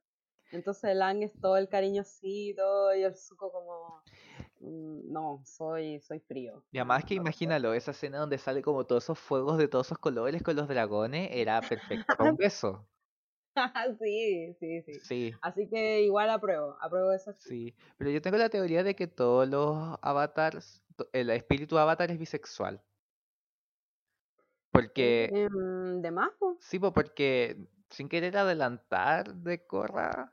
[0.50, 4.02] Entonces el Aang es todo el cariñosito y el Zuko como,
[4.60, 6.64] mm, no, soy, soy frío.
[6.72, 7.54] Y además que no lo soy".
[7.54, 10.68] imagínalo, esa escena donde sale como todos esos fuegos de todos esos colores con los
[10.68, 12.86] dragones, era perfecto un beso.
[14.00, 14.92] sí, sí, sí.
[15.03, 17.34] Sí, Así que igual apruebo, apruebo eso.
[17.36, 17.74] sí.
[17.98, 20.82] Pero yo tengo la teoría de que todos los avatars,
[21.12, 22.82] el espíritu avatar es bisexual.
[24.70, 27.57] Porque, Em, de más, sí, po, porque
[27.90, 30.32] sin querer adelantar de Korra.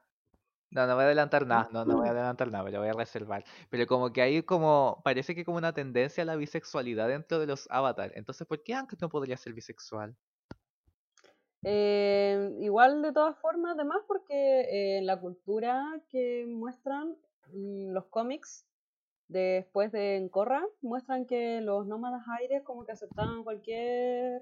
[0.71, 2.89] No, no voy a adelantar nada, no, no voy a adelantar nada, me lo voy
[2.89, 3.45] a reservar.
[3.69, 7.47] Pero como que hay como, parece que como una tendencia a la bisexualidad dentro de
[7.47, 8.15] los avatars.
[8.15, 10.17] Entonces, ¿por qué Aang no podría ser bisexual?
[11.63, 17.17] Eh, igual de todas formas, además porque eh, en la cultura que muestran
[17.53, 18.65] mm, los cómics
[19.27, 24.41] después de Encorra, muestran que los nómadas aires como que aceptaban cualquier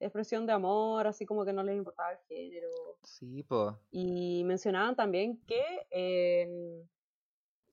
[0.00, 2.68] expresión de amor, así como que no les importaba el género.
[3.04, 3.74] Sí, pues.
[3.90, 6.88] Y mencionaban también que, en-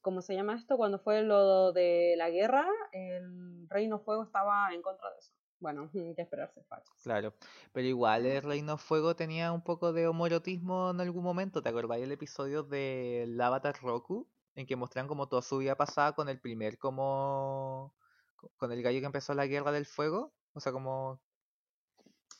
[0.01, 0.77] ¿cómo se llama esto?
[0.77, 5.31] Cuando fue lo de la guerra, el Reino Fuego estaba en contra de eso.
[5.59, 6.95] Bueno, que esperarse, fachos.
[7.03, 7.33] Claro,
[7.71, 11.61] pero igual el Reino Fuego tenía un poco de homoerotismo en algún momento.
[11.61, 14.27] ¿Te acordáis el episodio del Avatar Roku?
[14.55, 17.93] En que mostraban como toda su vida pasada con el primer como...
[18.35, 20.33] co- con el gallo que empezó la Guerra del Fuego.
[20.53, 21.19] O sea, como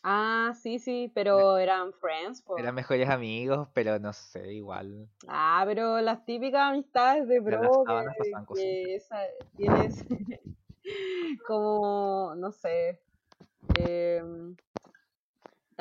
[0.03, 5.09] Ah, sí, sí, pero eran friends, eran mejores amigos, pero no sé, igual.
[5.27, 9.25] Ah, pero las típicas amistades de bro que, que esa-
[9.57, 10.05] tienes
[11.47, 13.01] como, no sé.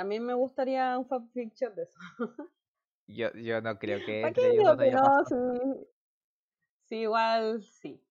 [0.05, 1.99] Em, también me gustaría un fanfiction de eso.
[3.07, 5.25] Yo, yo no creo que ¿Para qué digo que no?
[5.27, 5.35] Sí,
[6.85, 8.03] sí, igual sí.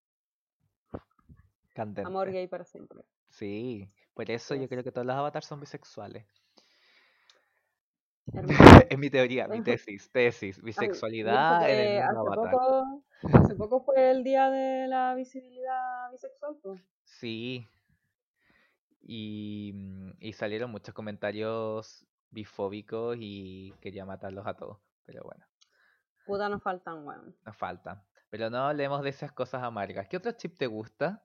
[1.73, 2.07] candente.
[2.07, 3.03] Amor gay para siempre.
[3.29, 6.27] Sí, por eso yo creo que todos los avatars son bisexuales.
[8.91, 12.51] Es mi teoría, mi tesis, tesis, bisexualidad en el hace avatar.
[12.51, 16.81] poco, hace poco fue el día de la visibilidad bisexual, pues.
[17.03, 17.67] Sí.
[19.05, 24.79] Y, mm, y salieron muchos comentarios bifóbicos y quería matarlos a todos.
[25.05, 25.45] Pero bueno,
[26.25, 27.35] Puta nos faltan, weón.
[27.45, 28.05] nos falta.
[28.29, 30.07] Pero no hablemos de esas cosas amargas.
[30.07, 31.21] ¿Qué otro chip te gusta?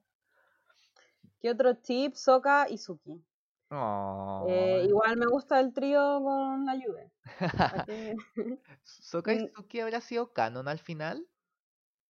[1.40, 2.14] ¿Qué otro chip?
[2.14, 3.24] Soka y Suki.
[3.70, 4.46] Oh.
[4.48, 7.12] Eh, igual me gusta el trío con la Juve.
[7.38, 8.16] ¿Para qué?
[8.82, 9.52] ¿Soka y Mm.
[9.54, 11.26] Suki habrá sido canon al final?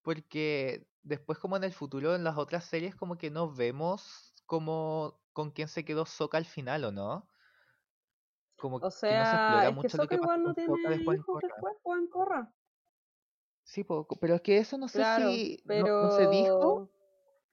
[0.02, 5.20] Porque después como en el futuro en las otras series como que no vemos como
[5.38, 7.28] con quién se quedó Soka al final, ¿o no?
[8.56, 11.16] Como O que no se sea, explora es mucho que pasó igual no tiene después
[11.16, 11.38] en hijos Korra.
[11.40, 12.54] después, en Korra.
[13.62, 13.84] Sí,
[14.20, 16.82] pero es que eso no sé Claro, si no, no se dijo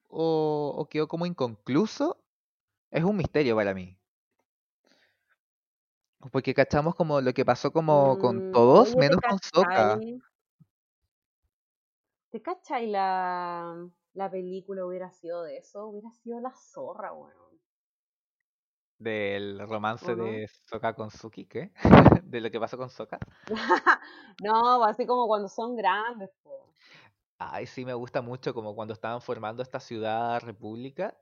[0.09, 2.23] o, o quedó como inconcluso.
[2.91, 3.99] Es un misterio para mí.
[6.31, 10.21] Porque cachamos como lo que pasó como con mm, todos, oye, ¿te menos con cachai?
[12.29, 15.87] ¿Te cachai la, la película hubiera sido de eso?
[15.87, 17.44] Hubiera sido la zorra, weón.
[18.97, 21.71] Del romance de Sokka con Suki, ¿qué?
[22.23, 23.19] De lo que pasó con Sokka.
[24.43, 26.69] No, así como cuando son grandes, po.
[27.37, 31.15] Ay, sí, me gusta mucho como cuando estaban formando esta ciudad república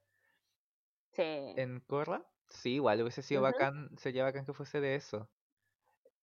[1.12, 1.22] Sí.
[1.22, 2.24] en Korra.
[2.50, 5.30] Sí, igual hubiese sido bacán, sería bacán que fuese de eso.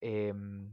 [0.01, 0.71] Em,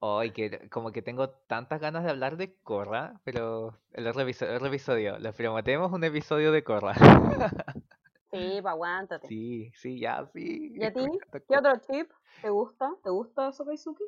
[0.00, 4.50] Ay, que como que tengo tantas ganas de hablar de Korra, pero el otro episodio,
[4.50, 6.92] el otro episodio, les prometemos un episodio de Korra.
[8.30, 9.28] Sí, pa, aguántate.
[9.28, 10.72] Sí, sí, ya, sí.
[10.74, 11.06] ¿Y a ti?
[11.48, 12.10] ¿Qué otro chip
[12.40, 12.94] te gusta?
[13.02, 14.04] ¿Te gusta Sokaisuki?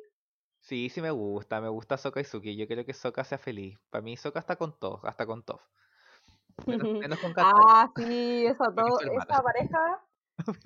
[0.61, 2.55] Sí, sí me gusta, me gusta Suki.
[2.55, 3.79] Yo quiero que Sokka sea feliz.
[3.89, 5.61] Para mí Sokka está con todos, hasta con Toph.
[6.67, 9.25] Menos, menos con Ah, sí, esa, porque es to- su hermana.
[9.33, 10.07] esa pareja,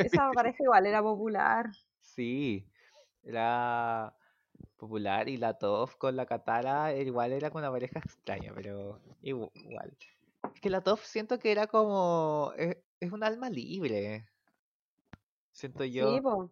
[0.01, 1.69] esa pareja igual era popular.
[2.01, 2.69] Sí,
[3.23, 4.17] era
[4.77, 9.51] popular y la Toph con la Katara igual era con una pareja extraña, pero igu-
[9.55, 9.97] igual.
[10.53, 12.53] Es que la Toph siento que era como...
[12.57, 14.27] Es, es un alma libre,
[15.51, 16.21] siento Sí, yo.
[16.21, 16.51] po.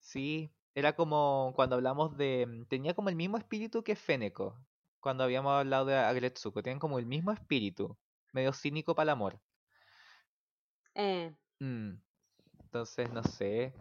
[0.00, 2.66] Sí, era como cuando hablamos de...
[2.70, 4.56] Tenía como el mismo espíritu que Feneko,
[5.00, 6.62] cuando habíamos hablado de Agretsuko.
[6.62, 7.98] Tienen como el mismo espíritu,
[8.32, 9.40] medio cínico para el amor.
[10.94, 12.00] Eh, Mm,
[12.64, 13.74] Entonces, no sé.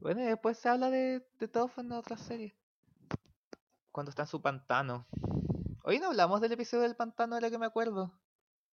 [0.00, 2.54] Bueno, y después se habla de, de Toph en otra serie.
[3.90, 5.06] Cuando está en su pantano.
[5.84, 8.12] Hoy no hablamos del episodio del pantano, de lo que me acuerdo.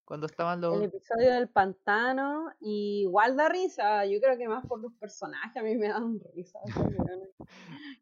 [0.05, 0.83] Cuando estaban el los...
[0.83, 5.63] episodio del pantano y igual da risa, yo creo que más por los personajes, a
[5.63, 6.59] mí me dan risa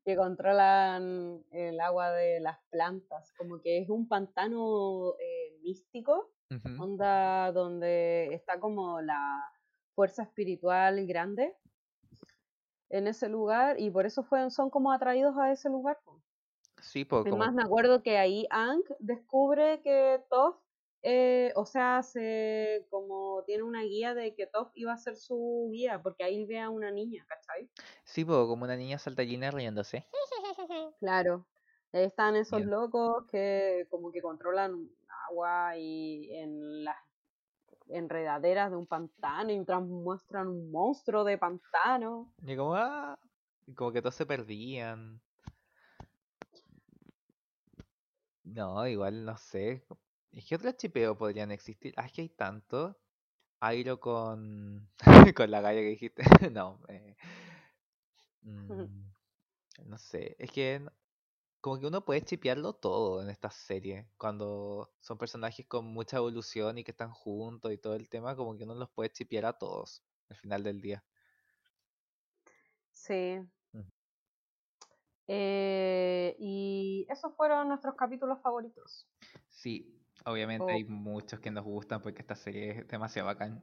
[0.04, 6.84] que controlan el agua de las plantas, como que es un pantano eh, místico, Ujú,
[6.84, 9.44] onda donde está como la
[9.94, 11.56] fuerza espiritual grande
[12.90, 15.98] en ese lugar y por eso fueron, son como atraídos a ese lugar.
[16.82, 17.22] Sí, como...
[17.22, 20.58] Además, me acuerdo que ahí Ang descubre que Toph,
[21.04, 25.70] eh, o sea, se, como tiene una guía de que Toph iba a ser su
[25.72, 27.70] guía, porque ahí ve a una niña, ¿cachai?
[28.04, 30.06] Sí, como una niña saltallina riéndose.
[31.00, 31.48] Claro.
[31.94, 34.90] Ahí están esos locos que como que controlan
[35.28, 36.96] agua y en las
[37.90, 42.34] enredaderas de un pantano y muestran un monstruo de pantano.
[42.46, 43.20] Y como, ah,
[43.68, 45.22] y como que todos se perdían.
[48.44, 49.84] No, igual no sé.
[50.32, 51.94] ¿Y qué otro chipeo podrían existir?
[51.98, 52.98] Ah, es que hay tanto.
[53.60, 54.90] Airo con.
[55.36, 56.24] con la galla que dijiste.
[56.52, 56.80] no.
[56.88, 57.16] eh,
[58.42, 59.12] mm,
[59.86, 60.36] no sé.
[60.40, 60.82] Es que
[61.60, 64.08] como que uno puede chipearlo todo en esta serie.
[64.18, 68.58] Cuando son personajes con mucha evolución y que están juntos y todo el tema, como
[68.58, 71.04] que uno los puede chipear a todos al final del día.
[72.94, 73.38] Sí.
[73.74, 73.82] Mm.
[75.28, 79.08] Eh, y esos fueron nuestros capítulos favoritos.
[79.50, 80.74] Sí, obviamente Oh.
[80.74, 83.62] hay muchos que nos gustan porque esta serie es demasiado bacán.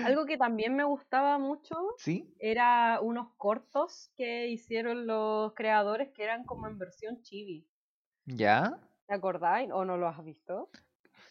[0.00, 2.36] Algo que también me gustaba mucho ¿Sí?
[2.38, 7.68] era unos cortos que hicieron los creadores que eran como en versión chibi.
[8.26, 8.80] ¿Ya?
[9.08, 10.70] ¿Te acordáis o no lo has visto?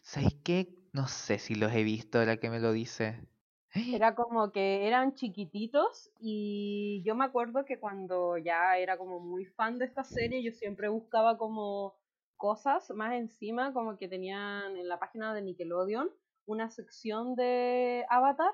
[0.03, 0.78] ¿Sabes qué?
[0.93, 3.28] No sé si los he visto ahora que me lo dice.
[3.91, 9.45] Era como que eran chiquititos y yo me acuerdo que cuando ya era como muy
[9.45, 11.95] fan de esta serie, yo siempre buscaba como
[12.45, 16.11] cosas más encima, como que tenían en la página de Nickelodeon
[16.45, 18.53] una sección de Avatar.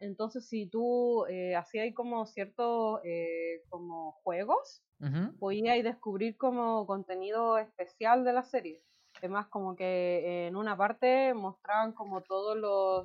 [0.00, 5.32] Entonces, si tú eh, hacías como ciertos eh, como juegos, Ujú.
[5.38, 8.82] podíais descubrir como contenido especial de la serie.
[9.18, 12.56] Además, como que en una parte mostraban como todas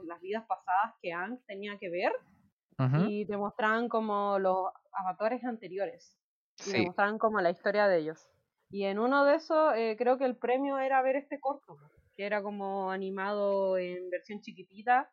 [0.05, 2.13] las vidas pasadas que Ang tenía que ver
[2.93, 6.17] y te mostraban como los avatares anteriores
[6.65, 8.30] y te mostraban como la historia de ellos.
[8.72, 11.78] Y en uno de esos eh, creo que el premio era ver este corto,
[12.15, 15.11] que era como animado en versión chiquitita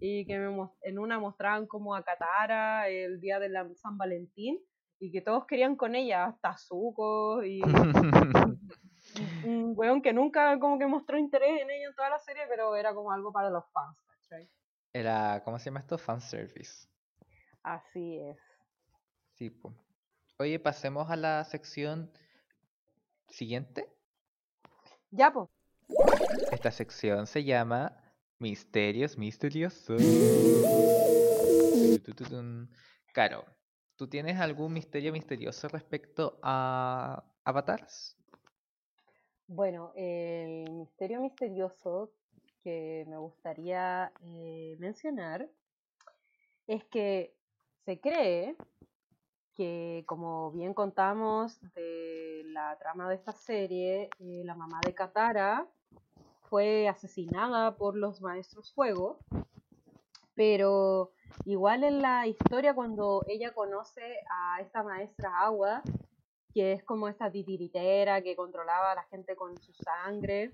[0.00, 4.60] y que me en una mostraban como a Katara el día de la San Valentín
[5.00, 7.62] y que todos querían con ella, hasta Zuko y
[9.44, 12.76] un weón que nunca como que mostró interés en ella en toda la serie, pero
[12.76, 14.50] era como algo para los fans, ¿cachai?
[14.92, 15.96] Era, ¿cómo se llama esto?
[15.96, 16.88] Fanservice.
[17.62, 18.38] Así es.
[19.32, 19.72] Sí, po.
[20.38, 22.10] Oye, pasemos a la sección
[23.28, 23.88] siguiente.
[25.10, 25.48] Ya, pues.
[26.52, 27.96] Esta sección se llama
[28.38, 30.02] Misterios Misteriosos.
[33.12, 33.44] Caro,
[33.96, 38.16] ¿tú tienes algún misterio misterioso respecto a avatars?
[39.46, 42.12] Bueno, el misterio misterioso
[42.62, 45.48] que me gustaría eh, mencionar
[46.66, 47.34] es que
[47.86, 48.56] se cree
[49.58, 55.66] que, como bien contamos de la trama de esta serie, eh, la mamá de Katara
[56.48, 59.18] fue asesinada por los maestros fuego,
[60.36, 61.10] pero
[61.44, 65.82] igual en la historia cuando ella conoce a esta maestra agua,
[66.54, 70.52] que es como esta titiritera que controlaba a la gente con su sangre,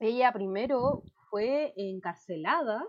[0.00, 2.84] ella primero fue encarcelada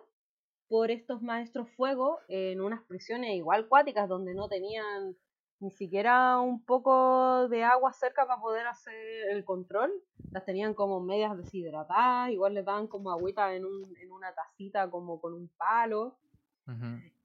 [0.67, 5.15] por estos maestros fuego en unas prisiones igual cuáticas donde no tenían
[5.59, 8.93] ni siquiera un poco de agua cerca para poder hacer
[9.29, 9.91] el control.
[10.31, 14.89] Las tenían como medias deshidratadas, igual les daban como agüita en, un, en una tacita
[14.89, 16.17] como con un palo.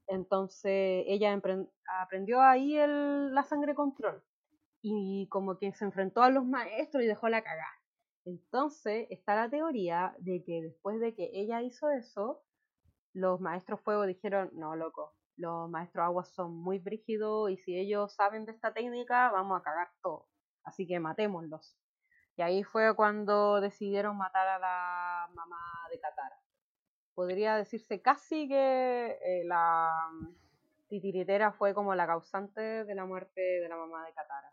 [0.06, 1.38] Entonces ella
[2.00, 4.22] aprendió ahí el, la sangre control
[4.82, 7.80] y como que se enfrentó a los maestros y dejó la cagada.
[8.24, 12.42] Entonces está la teoría de que después de que ella hizo eso,
[13.12, 18.14] los maestros fuego dijeron, no, loco, los maestros agua son muy brígidos y si ellos
[18.14, 20.28] saben de esta técnica, vamos a cagar todo.
[20.64, 21.76] Así que matémoslos.
[22.36, 25.56] Y ahí fue cuando decidieron matar a la mamá
[25.90, 26.36] de Katara.
[27.14, 29.90] Podría decirse casi que eh, la
[30.88, 34.52] titiritera fue como la causante de la muerte de la mamá de Katara.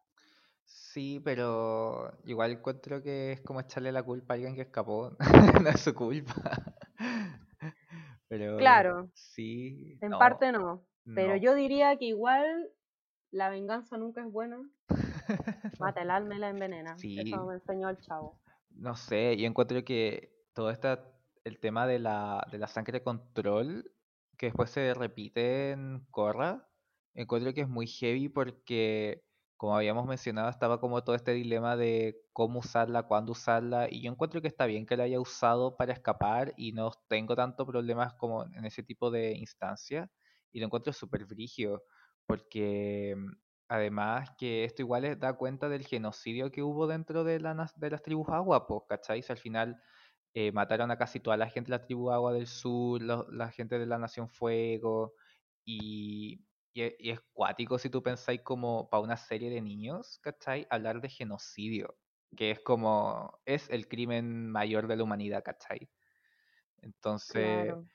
[0.65, 5.15] Sí, pero igual encuentro que es como echarle la culpa a alguien que escapó.
[5.63, 6.33] No es su culpa.
[8.27, 11.37] Pero Claro, sí, en no, parte no, pero no.
[11.37, 12.69] yo diría que igual
[13.31, 14.57] la venganza nunca es buena.
[15.79, 16.97] Mata el alma y la envenena.
[16.97, 17.19] Sí.
[17.19, 18.39] Eso me enseñó el chavo.
[18.71, 21.11] No sé, yo encuentro que todo esta,
[21.43, 23.91] el tema de la, de la sangre control,
[24.37, 26.67] que después se repite en Korra,
[27.13, 29.23] encuentro que es muy heavy porque,
[29.57, 34.11] como habíamos mencionado, estaba como todo este dilema de cómo usarla, cuándo usarla, y yo
[34.11, 38.13] encuentro que está bien que la haya usado para escapar y no tengo tanto problemas
[38.15, 40.09] como en ese tipo de instancias,
[40.51, 41.83] y lo encuentro súper brigio,
[42.27, 47.69] porque mm, Además que esto igual da cuenta del genocidio que hubo dentro de, la,
[47.75, 49.23] de las tribus agua, pues, ¿cachai?
[49.27, 49.81] Al final
[50.33, 53.77] eh, mataron a casi toda la gente de la tribu agua del sur, la gente
[53.77, 55.13] de la nación fuego,
[55.65, 56.45] y,
[56.77, 60.67] y e- y es cuático si tú pensáis como para una serie de niños, ¿cachai?
[60.69, 61.97] Hablar de genocidio,
[62.35, 65.91] que es como, es el crimen mayor de la humanidad, ¿cachai?
[66.77, 67.89] Entonces Claro.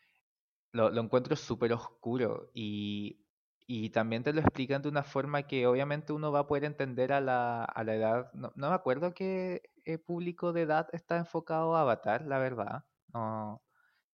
[0.72, 3.26] lo, lo encuentro súper oscuro y,
[3.66, 7.12] y también te lo explican de una forma que obviamente uno va a poder entender
[7.12, 8.32] a la, a la edad.
[8.34, 9.62] No, no me acuerdo qué
[10.06, 12.84] público de edad está enfocado a Avatar, la verdad.
[13.14, 13.64] No,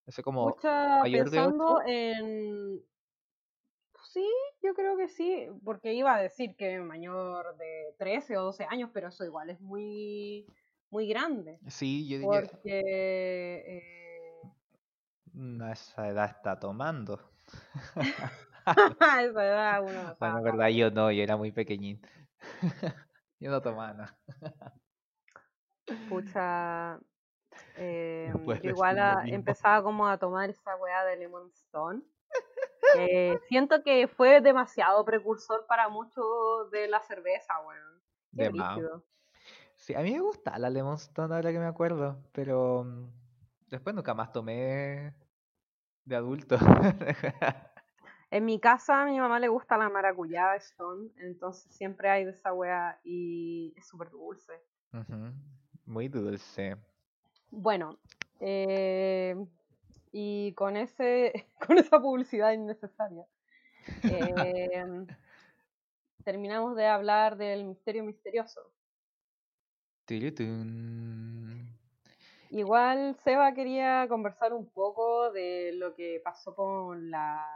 [0.09, 1.83] sé como Pucha, mayor de pensando 8.
[1.87, 2.85] en...
[4.19, 4.29] Sí,
[4.65, 8.91] yo creo que sí, porque iba a decir que mayor de 13 o 12 años,
[8.93, 10.45] pero eso igual es muy,
[10.91, 11.61] muy grande.
[11.69, 12.81] Sí, yo diría, Porque...
[13.65, 14.33] eh,
[15.35, 17.21] "Mm, esa edad está tomando.
[18.67, 22.01] esa edad uno no Bueno, verdad yo no, yo era muy pequeñín.
[23.41, 24.19] Yo no tomaba nada.
[26.09, 26.99] Pucha,
[27.77, 32.03] eh, No puedes yo igual a- empezaba como a tomar esa weá de Lemon Stone.
[32.95, 38.03] Que siento que fue demasiado precursor para muchos de la cerveza, weón.
[38.33, 39.05] Brígido.
[39.77, 43.11] Sí, a mí me gusta la Lemon Stone ahora que me acuerdo, pero mm,
[43.69, 45.15] después nunca más tomé
[46.05, 46.57] de adulto.
[48.31, 52.33] En mi casa a mi mamá le gusta la maracuyá Stone, entonces siempre hay de
[52.33, 54.53] esa weá y es súper dulce.
[54.93, 55.33] Ujú,
[55.87, 56.77] Muy dulce.
[57.51, 57.97] Bueno,
[58.41, 59.35] eh,
[60.13, 63.25] y con ese con esa publicidad innecesaria,
[64.05, 64.83] eh,
[66.25, 68.73] terminamos de hablar del misterio misterioso.
[72.51, 77.47] Igual Seba quería conversar un poco de lo que pasó con la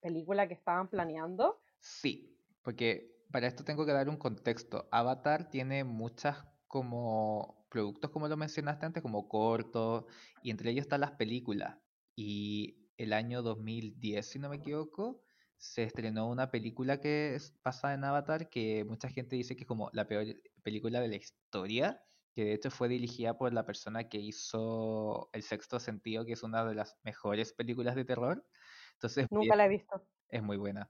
[0.00, 1.60] película que estaban planeando.
[1.80, 4.88] Sí, porque para esto tengo que dar un contexto.
[4.92, 10.04] Avatar tiene muchas como productos, como lo mencionaste antes, como cortos,
[10.42, 11.78] y entre ellos están las películas.
[12.14, 15.22] Y el año 2010, si no me equivoco,
[15.58, 19.68] se estrenó una película que es basada en Avatar, que mucha gente dice que es
[19.68, 20.26] como la peor
[20.62, 22.02] película de la historia,
[22.34, 26.42] que de hecho fue dirigida por la persona que hizo El Sexto Sentido, que es
[26.42, 28.46] una de las mejores películas de terror.
[28.94, 30.06] Entonces, Nunca la he visto.
[30.28, 30.88] es muy buena.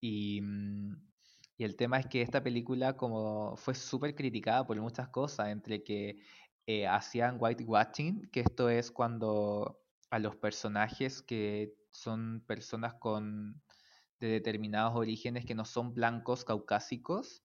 [0.00, 1.13] Y, mm,
[1.56, 5.82] y el tema es que esta película como fue súper criticada por muchas cosas, entre
[5.84, 6.16] que
[6.66, 9.80] eh, hacían whitewashing, que esto es cuando
[10.10, 13.62] a los personajes que son personas con
[14.20, 17.44] de determinados orígenes que no son blancos caucásicos,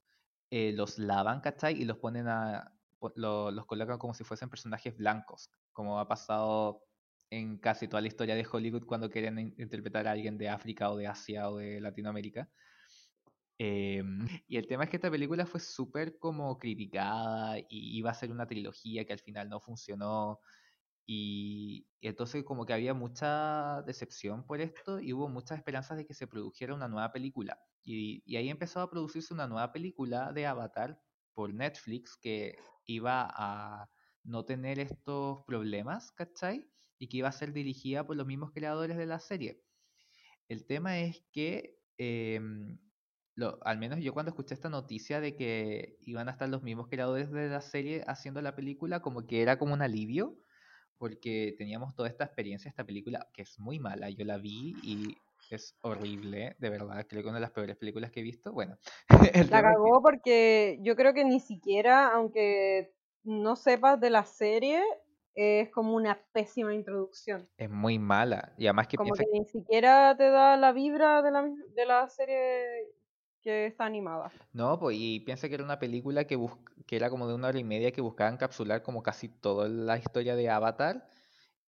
[0.50, 1.76] eh, los lavan, ¿cachai?
[1.82, 2.74] Y los ponen a,
[3.16, 6.86] los colocan como si fuesen personajes blancos, como ha pasado
[7.30, 10.90] en casi toda la historia de Hollywood cuando quieren in- interpretar a alguien de África
[10.92, 12.50] o de Asia o de Latinoamérica.
[13.62, 17.66] Em, y el tema es que esta película fue súper como criticada y
[17.98, 20.40] iba a ser una trilogía que al final no funcionó.
[21.08, 26.14] Y, entonces como que había mucha decepción por esto y hubo muchas esperanzas de que
[26.14, 27.60] se produjera una nueva película.
[27.84, 31.02] Y, y ahí empezó a producirse una nueva película de Avatar
[31.34, 33.90] por Netflix que iba a
[34.24, 36.70] no tener estos problemas, ¿cachai?
[37.00, 39.64] Y que iba a ser dirigida por los mismos creadores de la serie.
[40.48, 42.80] El tema es que, em,
[43.40, 46.88] lo, al menos yo cuando escuché esta noticia de que iban a estar los mismos
[46.88, 50.36] creadores de la serie haciendo la película, como que era como un alivio,
[50.98, 55.18] porque teníamos toda esta experiencia, esta película que es muy mala, yo la vi y
[55.50, 58.52] es horrible, de verdad, creo que una de las peores películas que he visto.
[58.52, 58.78] Bueno,
[59.50, 64.84] La cagó porque yo creo que ni siquiera, aunque no sepas de la serie,
[65.34, 67.48] es como una pésima introducción.
[67.58, 71.22] es muy mala, y además que Como piensa que ni siquiera te da la vibra
[71.22, 72.99] de la, de la serie
[73.42, 74.32] que está animada.
[74.52, 77.50] No, pues y piensa que era una película que, bus- que era como de una
[77.50, 81.08] hora y media que buscaba encapsular como casi toda la historia de Avatar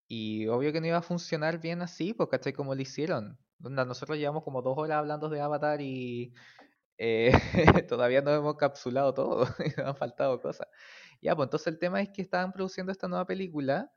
[0.08, 2.54] y obvio que no iba a funcionar bien así, pues ¿cachai?
[2.54, 3.40] Como lo hicieron.
[3.60, 6.34] Nosotros llevamos como dos horas hablando de Avatar y
[6.98, 7.32] eh,
[7.90, 9.46] todavía no hemos capsulado todo,
[9.86, 10.68] han faltado cosas.
[11.22, 13.92] Ya, pues entonces el tema es que estaban produciendo esta nueva película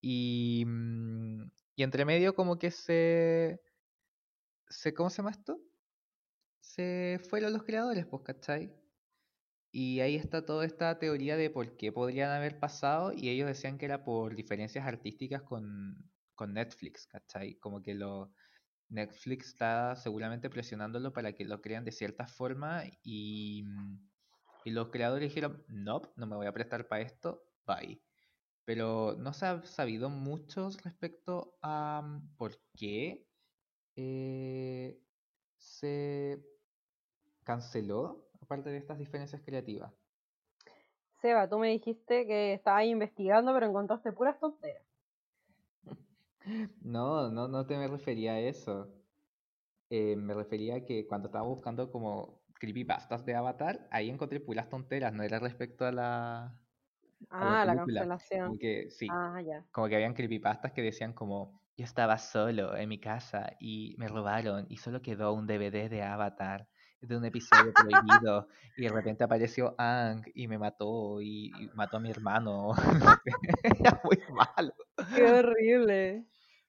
[0.00, 1.42] y, mm,
[1.76, 3.62] y entre medio como que se,
[4.68, 5.60] se, ¿cómo se llama esto?
[6.66, 8.74] Se fueron los creadores, pues, ¿cachai?
[9.72, 13.78] Y ahí está toda esta teoría de por qué podrían haber pasado y ellos decían
[13.78, 17.54] que era por diferencias artísticas con, con Netflix, ¿cachai?
[17.60, 18.32] Como que lo,
[18.88, 23.64] Netflix está seguramente presionándolo para que lo crean de cierta forma y,
[24.64, 28.02] y los creadores dijeron, no, no me voy a prestar para esto, bye.
[28.64, 33.28] Pero no se ha sabido mucho respecto a mm, por qué
[33.94, 35.00] eh,
[35.56, 36.55] se
[37.46, 39.94] canceló, aparte de estas diferencias creativas.
[41.20, 44.84] Seba, tú me dijiste que estabas investigando, pero encontraste puras tonteras.
[46.82, 48.94] No, no, no te me refería a eso.
[49.90, 54.68] Eh, me refería a que cuando estaba buscando como creepypastas de Avatar, ahí encontré puras
[54.70, 56.60] tonteras, no era respecto a la,
[57.38, 58.08] a la Ah, la película.
[58.42, 58.58] Como cancelación.
[58.58, 59.64] que sí, Ah, ya.
[59.72, 64.08] como que habían creepypastas que decían como yo estaba solo en mi casa y me
[64.08, 66.68] robaron y solo quedó un DVD de Avatar
[67.06, 71.96] de un episodio prohibido y de repente apareció Ang y me mató y, y mató
[71.98, 72.72] a mi hermano.
[73.62, 74.72] Era muy malo.
[75.12, 76.26] Qué horrible.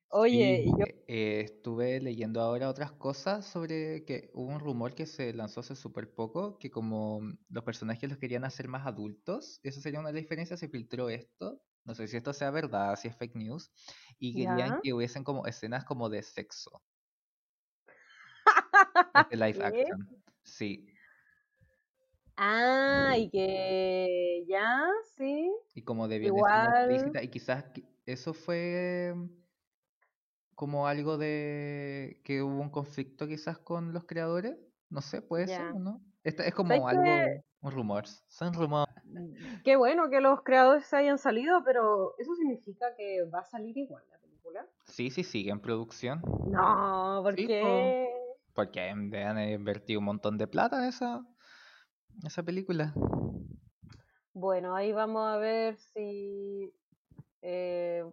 [0.10, 5.06] Oye, Sí, yo eh, estuve leyendo ahora otras cosas sobre que hubo un rumor que
[5.06, 9.80] se lanzó hace súper poco, que como los personajes los querían hacer más adultos, esa
[9.82, 13.36] sería una diferencias, se filtró esto, no sé si esto sea verdad, si es fake
[13.36, 13.72] news,
[14.20, 14.82] y querían ya.
[14.82, 16.84] que hubiesen como escenas como de sexo,
[19.30, 19.86] de live ¿Qué?
[19.86, 20.17] action.
[20.48, 20.88] Sí,
[22.38, 25.52] Ah, y que ya, sí.
[25.74, 29.14] y como de violencia explícita, y quizás qui- eso fue
[30.56, 34.58] como algo de que hubo un conflicto quizás con los creadores,
[34.90, 35.74] no sé, puede ser ya.
[35.74, 36.02] no.
[36.24, 37.22] Esta es ¿Sabes como algo,
[37.62, 38.96] un rumor, son rumores.
[39.06, 43.46] Mm, Qué bueno que los creadores se hayan salido, pero ¿eso significa que va a
[43.46, 44.66] salir igual la película?
[44.88, 46.22] Sí, sí, sigue en producción.
[46.46, 47.48] No, ¿por Sí?
[48.58, 51.24] Porque han de- han invertido un montón de plata en esa,
[52.26, 52.92] esa película.
[54.34, 56.74] Bueno, ahí vamos a ver si
[57.44, 58.04] eh,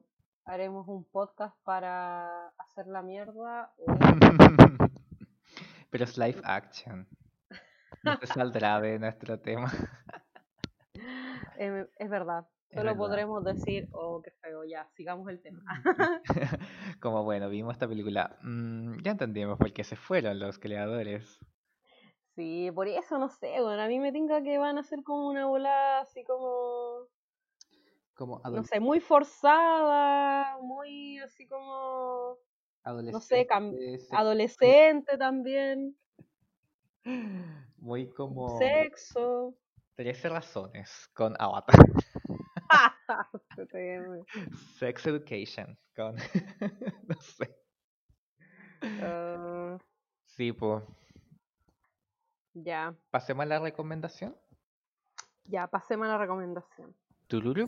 [0.45, 3.87] haremos un podcast para hacer la mierda o...
[5.91, 7.09] Pero es live action.
[8.03, 9.73] No se saldrá de nuestro tema.
[11.57, 12.99] Em, es verdad, solo verdad.
[12.99, 15.63] podremos decir, oh, qué feo, ya, sigamos el tema.
[17.01, 18.37] Como bueno, vimos esta película.
[18.43, 21.39] mm, ya entendimos por qué se fueron los creadores.
[22.35, 25.29] Sí, por eso no sé, bueno, a mí me tinca que van a ser como
[25.29, 27.07] una bola así como,
[28.15, 32.37] Como no sé, muy forzada, muy así como,
[32.85, 35.97] no sé, adolescente, adolescente también,
[37.77, 39.55] muy como sexo.
[39.97, 41.77] 13 razones con Avatar.
[44.79, 46.17] Sex Education con...
[47.09, 47.57] no sé.
[49.03, 49.79] Ah,
[50.27, 50.83] Sí, pues.
[52.55, 54.37] ya, Pasemos a la recomendación.
[55.45, 56.95] ya, pasemos a la recomendación.
[57.29, 57.67] Tururu.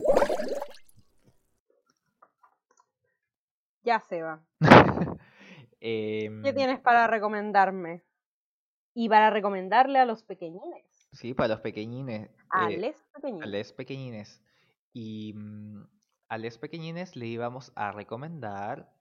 [3.83, 4.43] Ya, Seba.
[5.79, 8.03] Em, ¿Qué tienes para recomendarme?
[8.95, 11.07] Y para recomendarle a los pequeñines.
[11.13, 12.31] Sí, para los pequeñines.
[12.49, 13.47] A eh, les a pequeñines.
[13.47, 14.41] les pequeñines.
[14.99, 15.83] Y mm,
[16.27, 18.91] a les pequeñines le íbamos a recomendar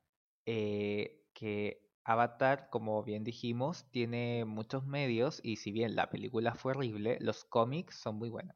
[0.44, 6.73] eh, que Avatar, como bien dijimos, tiene muchos medios y si bien la película fue
[6.73, 8.55] horrible, los cómics son muy buenos.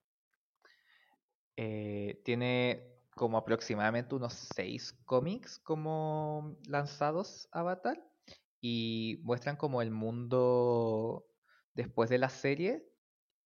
[1.57, 8.07] Eh, tiene como aproximadamente unos seis cómics como lanzados Avatar
[8.61, 11.27] y muestran como el mundo
[11.73, 12.90] después de la serie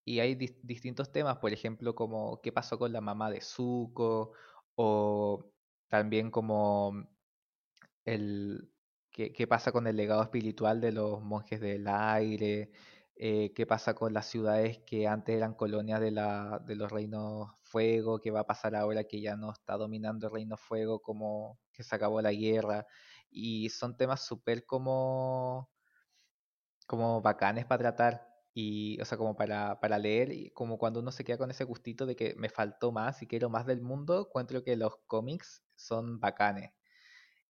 [0.05, 4.33] y hay dis- distintos temas, por ejemplo, como qué pasó con la mamá de Zuko
[4.77, 5.53] o
[5.89, 6.93] también como
[8.05, 8.71] el
[9.11, 12.71] qué, qué pasa con el legado espiritual de los monjes del aire,
[13.17, 17.51] eh, qué pasa con las ciudades que antes eran colonias de, la, de los reinos
[17.63, 21.59] fuego, qué va a pasar ahora que ya no está dominando el reino fuego, como
[21.73, 22.87] que se acabó la guerra.
[23.31, 25.71] Y son temas súper como,
[26.87, 28.34] como bacanes para tratar.
[28.55, 31.65] Y, o sea, como para, para leer, y como cuando uno se queda con ese
[31.65, 35.65] gustito de que me faltó más y quiero más del mundo, encuentro que los cómics
[35.77, 36.73] son bacanes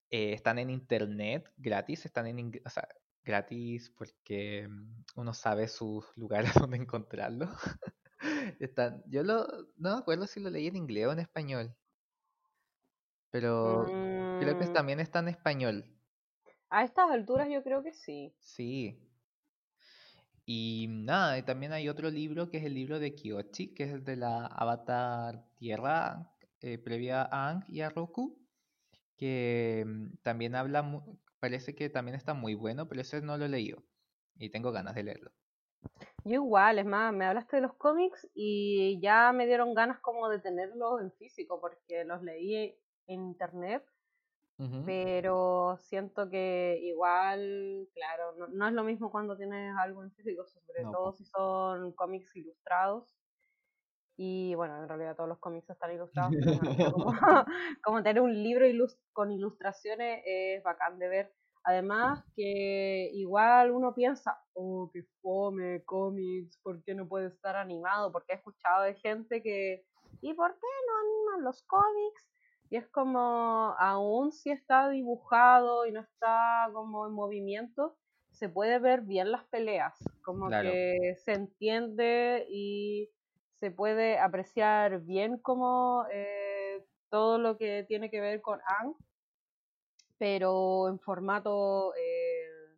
[0.09, 2.87] eh, están en internet gratis, están en o sea,
[3.23, 7.49] gratis porque mm, uno sabe sus lugares donde encontrarlo.
[8.59, 9.45] Están, yo lo,
[9.77, 11.75] no me acuerdo si lo leí en inglés o en español,
[13.29, 13.91] pero
[14.37, 15.85] creo que Mm, también está en español,
[16.69, 18.35] a estas alturas yo creo que sí.
[18.39, 18.97] sí.
[20.45, 23.91] Y nada, y también hay otro libro que es el libro de Kyoshi, que es
[23.91, 26.31] el de la Avatar Tierra,
[26.61, 28.37] eh, previa a Aang y a Roku,
[29.17, 31.03] que mm, también habla,
[31.39, 33.83] parece que también está muy bueno, pero ese no lo he leído
[34.37, 35.31] y tengo ganas de leerlo.
[36.23, 40.29] Yo igual, es más, me hablaste de los cómics y ya me dieron ganas como
[40.29, 42.75] de tenerlos en físico porque los leí
[43.07, 43.83] en internet,
[44.85, 50.45] Pero siento que igual, claro, no, no es lo mismo cuando tienes algo en físico,
[50.45, 53.15] sobre No, todo si son cómics ilustrados.
[54.17, 57.05] Y bueno, en realidad todos los cómics están ilustrados, pero como,
[57.83, 61.33] como tener un libro ilus- con ilustraciones es bacán de ver.
[61.63, 68.11] Además que igual uno piensa, oh, que fome, cómics, ¿por qué no puede estar animado?
[68.11, 69.83] Porque he escuchado de gente que,
[70.21, 72.34] ¿y por qué no animan los cómics?
[72.69, 77.95] Y es como, aún si está dibujado y no está como en movimiento,
[78.31, 79.93] se puede ver bien las peleas,
[80.23, 80.71] como Claro.
[80.71, 83.09] que se entiende y
[83.59, 88.95] se puede apreciar bien como eh, todo lo que tiene que ver con Ang,
[90.17, 92.75] pero en formato eh,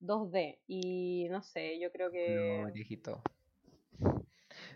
[0.00, 0.58] 2D.
[0.66, 2.72] Y no sé, yo creo No, que...
[2.72, 3.22] viejito.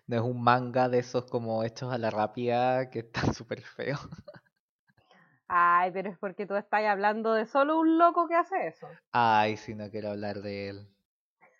[0.06, 4.00] No es un manga de esos como hechos a la rápida que están súper feos.
[5.48, 8.88] Ay, pero es porque tú estás hablando de solo un loco que hace eso.
[9.12, 10.88] Ay, si no quiero hablar de él.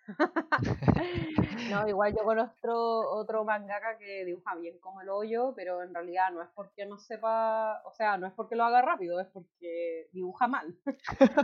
[1.70, 6.30] No, igual yo conozco otro mangaka que dibuja bien como el hoyo, pero en realidad
[6.32, 10.08] no es porque no sepa, o sea, no es porque lo haga rápido, es porque
[10.12, 10.76] dibuja mal.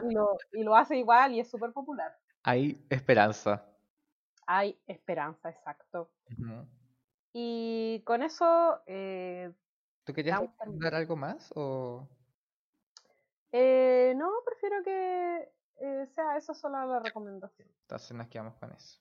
[0.08, 2.16] y, lo, y lo hace igual y es súper popular.
[2.42, 3.64] Hay esperanza.
[4.46, 6.10] Hay esperanza, exacto.
[7.40, 9.52] Y con eso, eh,
[10.02, 12.08] ¿Tú querías recomendar algo más o
[13.52, 17.68] eh, no, prefiero que eh, sea esa sola la recomendación.
[17.82, 18.98] entonces nos quedamos con eso?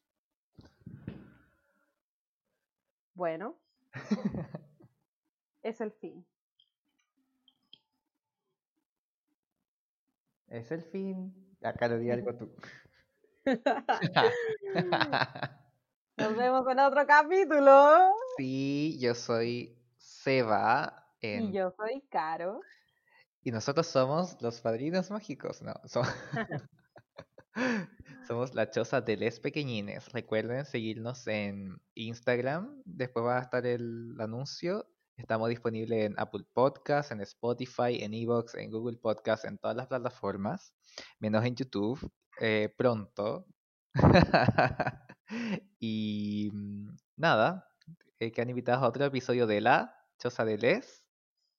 [3.16, 3.58] Bueno,
[5.64, 6.24] es el fin.
[10.48, 11.58] Es el fin.
[11.64, 12.56] Acá lo di algo tú.
[16.18, 18.12] Nos vemos en otro capítulo.
[18.38, 22.62] Sí, yo soy Seba en- Y yo soy Caro.
[23.44, 25.74] y nosotros somos los padrinos mágicos, ¿no?
[25.86, 26.02] so-
[28.28, 30.12] Somos la choza de les pequeñines.
[30.12, 32.82] Recuerden seguirnos en Instagram.
[32.86, 34.86] Después va a estar el anuncio.
[35.16, 39.88] Estamos disponibles en Apple Podcasts, en Spotify, en Evox, en Google Podcasts, en todas las
[39.88, 40.74] plataformas,
[41.20, 42.00] menos en YouTube.
[42.40, 43.46] eh, pronto.
[45.80, 47.70] y mm, nada,
[48.20, 51.04] eh, que han invitado a otro episodio de La Choza de Les.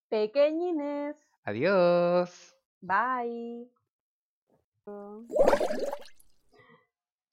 [0.09, 1.16] Pequeñines.
[1.45, 2.57] Adiós.
[2.81, 3.70] Bye.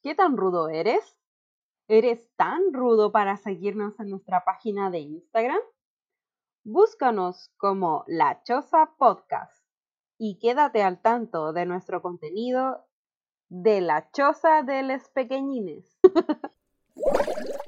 [0.02, 1.20] ¿Qué tan rudo eres?
[1.88, 5.62] ¿Eres tan rudo para seguirnos en nuestra página de Instagram?
[6.64, 9.66] Búscanos como La Choza Podcast
[10.18, 12.88] y quédate al tanto de nuestro contenido
[13.50, 15.98] de La Choza de los Pequeñines.